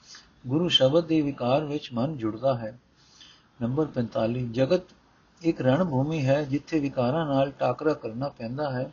[0.47, 2.79] ਗੁਰੂ ਸ਼ਬਦ ਦੇ ਵਿਕਾਰ ਵਿੱਚ ਮਨ ਜੁੜਦਾ ਹੈ।
[3.63, 4.83] ਨੰਬਰ 45 ਜਗਤ
[5.43, 8.93] ਇੱਕ ਰਣ ਭੂਮੀ ਹੈ ਜਿੱਥੇ ਵਿਕਾਰਾਂ ਨਾਲ ਟਾਕਰਾ ਕਰਨਾ ਪੈਂਦਾ ਹੈ।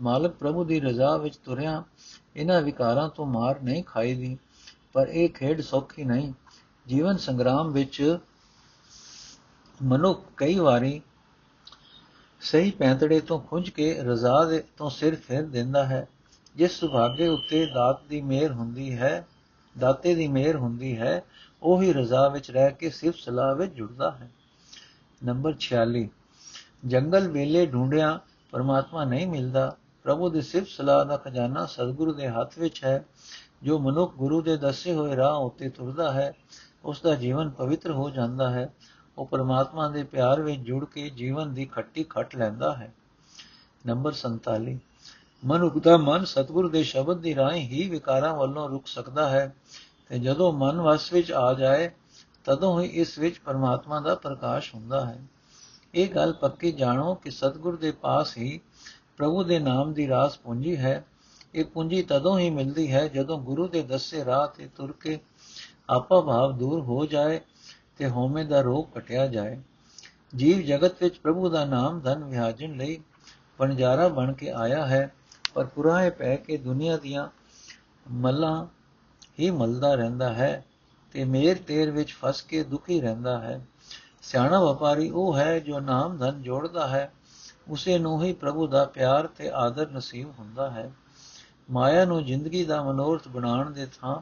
[0.00, 1.82] ਮਾਲਕ ਪ੍ਰਭੂ ਦੀ ਰਜ਼ਾ ਵਿੱਚ ਤੁਰਿਆ,
[2.36, 4.38] ਇਹਨਾਂ ਵਿਕਾਰਾਂ ਤੋਂ ਮਾਰ ਨਹੀਂ ਖਾਈਦੀ।
[4.94, 6.32] ਪਰ ਇਹ ਖੇਡ ਸੌਖੀ ਨਹੀਂ।
[6.86, 8.18] ਜੀਵਨ ਸੰਗਰਾਮ ਵਿੱਚ
[9.82, 11.02] ਮਨੁੱਖ ਕਈ ਵਾਰੀ
[12.40, 16.08] ਸਹੀ ਪੈਂਤੜੇ ਤੋਂ ਖੁੰਝ ਕੇ ਰਜ਼ਾ ਦੇ ਤੋਂ ਸਿਰ ਫੇਰ ਦਿੰਦਾ ਹੈ।
[16.56, 19.26] ਜਿਸ ਸੁਭਾਗੇ ਉੱਤੇ ਦਾਤ ਦੀ ਮਿਹਰ ਹੁੰਦੀ ਹੈ,
[19.78, 21.24] ਦਾਤੇ ਦੀ ਮਿਹਰ ਹੁੰਦੀ ਹੈ,
[21.62, 24.30] ਉਹੀ ਰਜ਼ਾ ਵਿੱਚ ਰਹਿ ਕੇ ਸਿਫਤ ਸਲਾਹ ਵਿੱਚ ਜੁੜਦਾ ਹੈ।
[25.24, 26.10] ਨੰਬਰ 46
[26.86, 32.58] ਜੰਗਲ ਵੇਲੇ ਢੂੰਡਿਆ ਪਰਮਾਤਮਾ ਨਹੀਂ ਮਿਲਦਾ। ਪ੍ਰਭੂ ਦੀ ਸਿਫਤ ਸਲਾਹ ਦਾ ਖਜ਼ਾਨਾ ਸਤਿਗੁਰੂ ਦੇ ਹੱਥ
[32.58, 33.04] ਵਿੱਚ ਹੈ।
[33.62, 36.32] ਜੋ ਮਨੁੱਖ ਗੁਰੂ ਦੇ ਦੱਸੇ ਹੋਏ ਰਾਹ ਉੱਤੇ ਤੁਰਦਾ ਹੈ
[36.84, 38.74] ਉਸ ਦਾ ਜੀਵਨ ਪਵਿੱਤਰ ਹੋ ਜਾਂਦਾ ਹੈ।
[39.18, 42.94] ਉਹ ਪਰਮਾਤਮਾ ਦੇ ਪਿਆਰ ਵਿੱਚ ਜੁੜ ਕੇ ਜੀਵਨ ਦੀ ਖੱਟੀ ਖੱਟ ਲੈਂਦਾ ਹੈ।
[43.86, 44.78] ਨੰਬਰ 47
[45.44, 49.54] ਮਨੁੱਖ ਦਾ ਮਨ ਸਤਿਗੁਰ ਦੇ ਸ਼ਬਦ ਦੀ ਰਾਹੀਂ ਹੀ ਵਿਕਾਰਾਂ ਵੱਲੋਂ ਰੁਕ ਸਕਦਾ ਹੈ
[50.08, 51.90] ਤੇ ਜਦੋਂ ਮਨ ਵਸ ਵਿੱਚ ਆ ਜਾਏ,
[52.44, 55.22] ਤਦੋਂ ਹੀ ਇਸ ਵਿੱਚ ਪਰਮਾਤਮਾ ਦਾ ਪ੍ਰਕਾਸ਼ ਹੁੰਦਾ ਹੈ।
[55.94, 58.60] ਇਹ ਗੱਲ ਪੱਕੀ ਜਾਣੋ ਕਿ ਸਤਿਗੁਰ ਦੇ ਪਾਸ ਹੀ
[59.16, 61.04] ਪ੍ਰਭੂ ਦੇ ਨਾਮ ਦੀ ਰਾਸ ਪੂੰਜੀ ਹੈ।
[61.54, 65.18] ਇਹ ਪੂੰਜੀ ਤਦੋਂ ਹੀ ਮਿਲਦੀ ਹੈ ਜਦੋਂ ਗੁਰੂ ਦੇ ਦੱਸੇ ਰਾਹ ਤੇ ਤੁਰ ਕੇ
[65.90, 67.40] ਆਪਾ ਭਾਵ ਦੂਰ ਹੋ ਜਾਏ
[67.96, 69.60] ਤੇ ਹਉਮੈ ਦਾ ਰੋਗ ਕਟਿਆ ਜਾਏ।
[70.36, 73.00] ਜੀਵ ਜਗਤ ਵਿੱਚ ਪ੍ਰਭੂ ਦਾ ਨਾਮ ਧਨ ਵਿਹਾਜਣ ਲਈ
[73.58, 75.14] ਪਣਜਾਰਾ ਬਣ ਕੇ ਆਇਆ ਹੈ,
[75.54, 77.28] ਪਰ ਪੁਰਾਏ ਪੈ ਕੇ ਦੁਨੀਆ ਦੀਆਂ
[78.10, 78.66] ਮੱਲਾਂ
[79.40, 80.64] ਹੀ ਮਲਦਾ ਰਹਿੰਦਾ ਹੈ
[81.12, 83.66] ਤੇ ਮੇਰ ਤੇਰ ਵਿੱਚ ਫਸ ਕੇ ਦੁਖੀ ਰਹਿੰਦਾ ਹੈ।
[84.22, 87.12] ਸਿਆਣਾ ਵਪਾਰੀ ਉਹ ਹੈ ਜੋ ਨਾਮ ਧਨ ਜੋੜਦਾ ਹੈ,
[87.68, 90.92] ਉਸੇ ਨੂੰ ਹੀ ਪ੍ਰਭੂ ਦਾ ਪਿਆਰ ਤੇ ਆਦਰ ਨਸੀਬ ਹੁੰਦਾ ਹੈ।
[91.70, 94.20] ਮਾਇਆ ਨੂੰ ਜ਼ਿੰਦਗੀ ਦਾ ਮਨੋਰਥ ਬਣਾਉਣ ਦੇ ਥਾਂ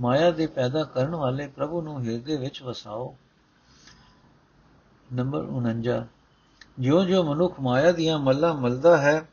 [0.00, 3.16] ਮਾਇਆ ਦੇ ਪੈਦਾ ਕਰਨ ਵਾਲੇ ਪ੍ਰਭੂ ਨੂੰ ਹਿਰਦੇ ਵਿੱਚ ਵਸਾਓ।
[5.12, 6.06] ਨੰਬਰ 49
[6.78, 9.28] ਜਿਉਂ-ਜਿਉਂ ਮਨੁੱਖ ਮਾਇਆ ਦੀਆਂ ਮੱਲਾਂ ਮਲਦਾ ਹੈ,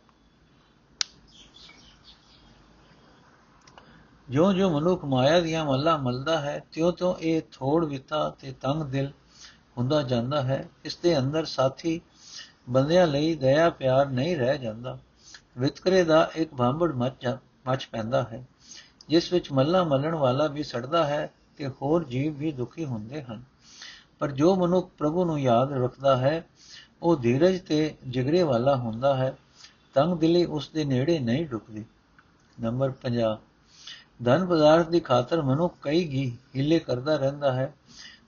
[4.30, 9.12] ਜਿਉਂ-ਜਿਉਂ ਮਨੁੱਖ ਮਾਇਆ ਦੀਆਂ ਮੱਲਾਂ ਮਲਦਾ ਹੈ, ਤਿਉਂ-ਤਿਉਂ ਇਹ ਥੋੜ ਵਿਤਾ ਤੇ ਤੰਗ ਦਿਲ
[9.78, 12.02] ਹੁੰਦਾ ਜਾਂਦਾ ਹੈ। ਇਸ ਦੇ ਅੰਦਰ ਸਾਥੀ
[12.70, 15.00] ਬੰਦਿਆਂ ਲਈ ਦਇਆ ਪਿਆਰ ਨਹੀਂ ਰਹਿ ਜਾਂਦਾ।
[15.60, 17.28] ਵਿਤਕਰੇ ਦਾ ਇੱਕ ਭਾਂਬੜ ਮੱਚ
[17.68, 18.46] ਮੱਚ ਪੈਂਦਾ ਹੈ,
[19.10, 23.44] ਜਿਸ ਵਿੱਚ ਮੱਲਾ ਮਲਣ ਵਾਲਾ ਵੀ ਸੜਦਾ ਹੈ ਤੇ ਹੋਰ ਜੀਵ ਵੀ ਦੁਖੀ ਹੁੰਦੇ ਹਨ।
[24.20, 26.46] ਪਰ ਜੋ ਮਨੁੱਖ ਪ੍ਰਭੂ ਨੂੰ ਯਾਦ ਰੱਖਦਾ ਹੈ,
[27.02, 29.38] ਉਹ ਧੀਰਜ ਤੇ ਜਿਗਰੇ ਵਾਲਾ ਹੁੰਦਾ ਹੈ,
[29.94, 31.86] ਤੰਗ ਦਿਲੀ ਉਸ ਦੇ ਨੇੜੇ ਨਹੀਂ ਡੁੱਕਦੀ
[32.58, 33.38] ਨੰਬਰ 50
[34.24, 37.74] ਧਨ ਪਦਾਰਥ ਦੀ ਖਾਤਰ ਮਨੁੱਖ ਕਈ ਗੀ ਹਿੱਲੇ ਕਰਦਾ ਰਹਿੰਦਾ ਹੈ,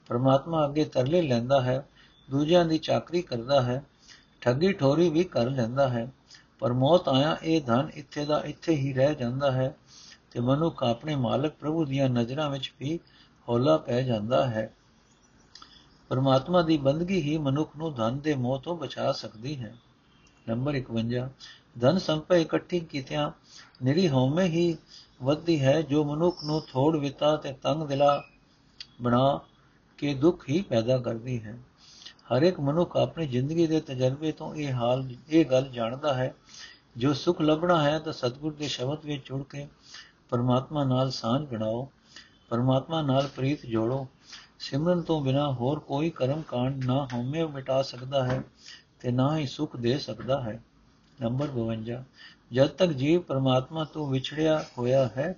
[0.07, 1.85] ਪਰਮਾਤਮਾ ਅੱਗੇ ਤਰਲੇ ਲੈਂਦਾ ਹੈ,
[2.29, 3.83] ਦੂਜਿਆਂ ਦੀ ਚਾਕਰੀ ਕਰਦਾ ਹੈ,
[4.41, 6.11] ਠੱਗੀ ਠੋਰੀ ਵੀ ਕਰ ਲੈਂਦਾ ਹੈ।
[6.59, 9.75] ਪਰ ਮੌਤ ਆਇਆ, ਇਹ ਧਨ ਇੱਥੇ ਦਾ ਇੱਥੇ ਹੀ ਰਹਿ ਜਾਂਦਾ ਹੈ
[10.31, 12.99] ਤੇ ਮਨੁੱਖ ਆਪਣੇ ਮਾਲਕ ਪ੍ਰਭੂ ਦੀਆਂ ਨਜ਼ਰਾਂ ਵਿੱਚ ਵੀ
[13.49, 14.73] ਹੌਲਾ ਪੈ ਜਾਂਦਾ ਹੈ।
[16.09, 19.75] ਪਰਮਾਤਮਾ ਦੀ ਬੰਦਗੀ ਹੀ ਮਨੁੱਖ ਨੂੰ ਧਨ ਦੇ ਮੋਹ ਤੋਂ ਬਚਾ ਸਕਦੀ ਹੈ।
[20.49, 21.29] ਨੰਬਰ 51
[21.79, 23.31] ਧਨ ਸੰਪੈ ਇਕੱਠੀ ਕੀਤਿਆਂ
[23.83, 24.77] ਨਿਰੀ ਹਉਮੈ ਹੀ
[25.23, 28.23] ਵੱਧਦੀ ਹੈ, ਜੋ ਮਨੁੱਖ ਨੂੰ ਥੋੜ ਵਿਤਾ ਤੇ ਤੰਗ ਦਿਲਾ
[29.01, 29.39] ਬਣਾ
[29.97, 31.57] ਕੇ ਦੁੱਖ ਹੀ ਪੈਦਾ ਕਰਦੀ ਹੈ।
[32.29, 36.33] ਹਰ ਇੱਕ ਮਨੁੱਖ ਆਪਣੀ ਜ਼ਿੰਦਗੀ ਦੇ ਤਜਰਬੇ ਤੋਂ ਇਹ ਹਾਲ, ਇਹ ਗੱਲ ਜਾਣਦਾ ਹੈ,
[36.97, 39.67] ਜੋ ਸੁਖ ਲੱਭਣਾ ਹੈ ਤਾਂ ਸਤਿਗੁਰ ਦੇ ਸ਼ਬਦ ਵਿੱਚ ਜੁੜ ਕੇ
[40.29, 41.89] ਪਰਮਾਤਮਾ ਨਾਲ ਸਾਂਝ ਬਣਾਓ,
[42.49, 44.07] ਪਰਮਾਤਮਾ ਨਾਲ ਪ੍ਰੀਤ ਜੋੜੋ,
[44.59, 48.41] ਸਿਮਰਨ ਤੋਂ ਬਿਨਾ ਹੋਰ ਕੋਈ ਕਰਮ ਕਾਂਡ ਨਾ ਹਉਮੈ ਮਿਟਾ ਸਕਦਾ ਹੈ
[48.99, 50.63] ਤੇ ਨਾ ਹੀ ਸੁਖ ਦੇ ਸਕਦਾ ਹੈ।
[51.21, 52.03] ਨੰਬਰ 52
[52.53, 55.35] ਜਦ ਤੱਕ ਜੀਵ ਪਰਮਾਤਮਾ ਤੋਂ ਵਿਛੜਿਆ ਹੋਇਆ ਹੈ,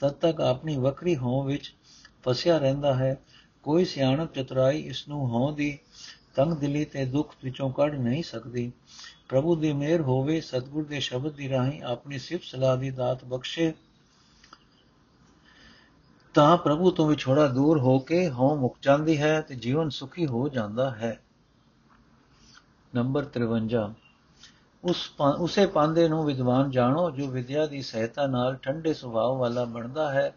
[0.00, 1.74] ਤਦ ਤੱਕ ਆਪਣੀ ਵਕਰੀ ਹੋਂ ਵਿੱਚ
[2.22, 3.20] ਫਸਿਆ ਰਹਿੰਦਾ ਹੈ,
[3.62, 5.78] ਕੋਈ ਸਿਆਣਪ ਚਤੁਰਾਈ ਇਸ ਨੂੰ ਹੋਂ ਦੀ
[6.34, 8.72] ਤੰਗ ਦਿਲੀ ਤੇ ਦੁੱਖ ਵਿੱਚੋਂ ਕੱਢ ਨਹੀਂ ਸਕਦੀ।
[9.28, 13.72] ਪ੍ਰਭੂ ਦੀ ਮਿਹਰ ਹੋਵੇ, ਸਤਿਗੁਰ ਦੇ ਸ਼ਬਦ ਦੀ ਰਾਹੀਂ ਆਪਣੀ ਸਿਫਤ ਸਲਾਹ ਦੀ ਦਾਤ ਬਖਸ਼ੇ।
[16.34, 20.48] ਤਾਂ ਪ੍ਰਭੂ ਤੋਂ ਵਿਛੋੜਾ ਦੂਰ ਹੋ ਕੇ ਹਉ ਮੁੱਕ ਜਾਂਦੀ ਹੈ ਤੇ ਜੀਵਨ ਸੁਖੀ ਹੋ
[20.48, 21.20] ਜਾਂਦਾ ਹੈ।
[22.94, 23.94] ਨੰਬਰ 53
[24.84, 30.12] ਉਸ ਉਸੇ ਪਾਂਦੇ ਨੂੰ ਵਿਦਵਾਨ ਜਾਣੋ ਜੋ ਵਿਦਿਆ ਦੀ ਸਹਾਇਤਾ ਨਾਲ ਠੰਡੇ ਸੁਭਾਅ ਵਾਲਾ ਬਣਦਾ
[30.12, 30.34] ਹੈ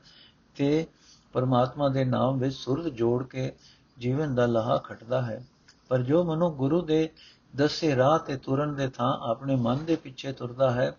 [0.55, 0.87] ਤੇ
[1.33, 3.51] ਪਰਮਾਤਮਾ ਦੇ ਨਾਮ ਵਿੱਚ ਸੁਰਤ ਜੋੜ ਕੇ
[3.99, 5.45] ਜੀਵਨ ਦਾ ਲਾਹਾ ਖਟਦਾ ਹੈ।
[5.93, 7.09] ਪਰ ਜੋ ਮਨੁ ਗੁਰੂ ਦੇ
[7.55, 10.97] ਦੱਸੇ ਰਾਹ ਤੇ ਤੁਰਨ ਦੇ ਥਾਂ ਆਪਣੇ ਮਨ ਦੇ ਪਿੱਛੇ ਤੁਰਦਾ ਹੈ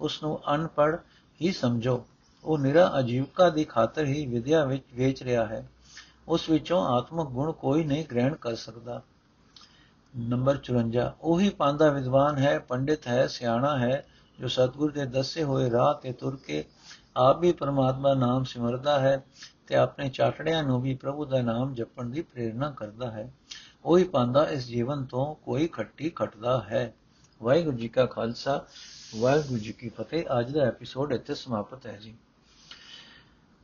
[0.00, 0.96] ਉਸ ਨੂੰ ਅਨਪੜ
[1.42, 2.06] ਹੀ ਸਮਝੋ।
[2.44, 5.70] ਉਹ ਨਿਰਾ ਅਜੀਵਕਾ ਦੀ ਖਾਤਰ ਹੀ ਵਿਦਿਆ ਵਿੱਚ ਵੇਚ ਰਿਹਾ ਹੈ।
[6.28, 9.02] ਉਸ ਵਿੱਚੋਂ ਆਤਮਿਕ ਗੁਣ ਕੋਈ ਨਹੀਂ ਗ੍ਰਹਿਣ ਕਰ ਸਕਦਾ।
[10.18, 14.06] ਨੰਬਰ 54 ਉਹੀ ਪਾਂਦਾ ਵਿਦਵਾਨ ਹੈ, ਪੰਡਿਤ ਹੈ, ਸਿਆਣਾ ਹੈ,
[14.40, 16.64] ਜੋ ਸਤਗੁਰ ਦੇ ਦੱਸੇ ਹੋਏ ਰਾਹ ਤੇ ਤੁਰ ਕੇ
[17.16, 19.24] ਆਪ ਵੀ ਪਰਮਾਤਮਾ ਨਾਮ ਸਿਮਰਦਾ ਹੈ
[19.66, 23.32] ਤੇ ਆਪਣੇ ਚਾਟੜਿਆਂ ਨੂੰ ਵੀ ਪ੍ਰਭੂ ਦਾ ਨਾਮ ਜਪਣ ਦੀ ਪ੍ਰੇਰਣਾ ਕਰਦਾ ਹੈ।
[23.86, 26.94] ਉਹੀ ਪਾਂਦਾ ਇਸ ਜੀਵਨ ਤੋਂ ਕੋਈ ਖੱਟੀ ਖਟਦਾ ਹੈ।
[27.42, 28.66] ਵਾਹਿਗੁਰੂ ਜੀ ਕਾ ਖਾਲਸਾ,
[29.16, 32.14] ਵਾਹਿਗੁਰੂ ਜੀ ਕੀ ਫਤਿਹ। ਅੱਜ ਦਾ ਐਪੀਸੋਡ ਇੱਥੇ ਸਮਾਪਤ ਹੈ ਜੀ।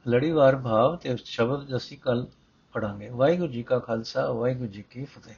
[0.09, 2.27] ਲੜੀਵਾਰ ਭਾਵ ਤੇ ਸ਼ਬਦ ਅਸੀਂ ਕੱਲ
[2.73, 5.35] ਪੜਾਂਗੇ ਵਾਹਿਗੁਰੂ ਜੀ ਕਾ ਖਾਲਸਾ, ਵਾਹਿਗੁਰੂ ਜੀ ਕੀ ਫਤਿਹ।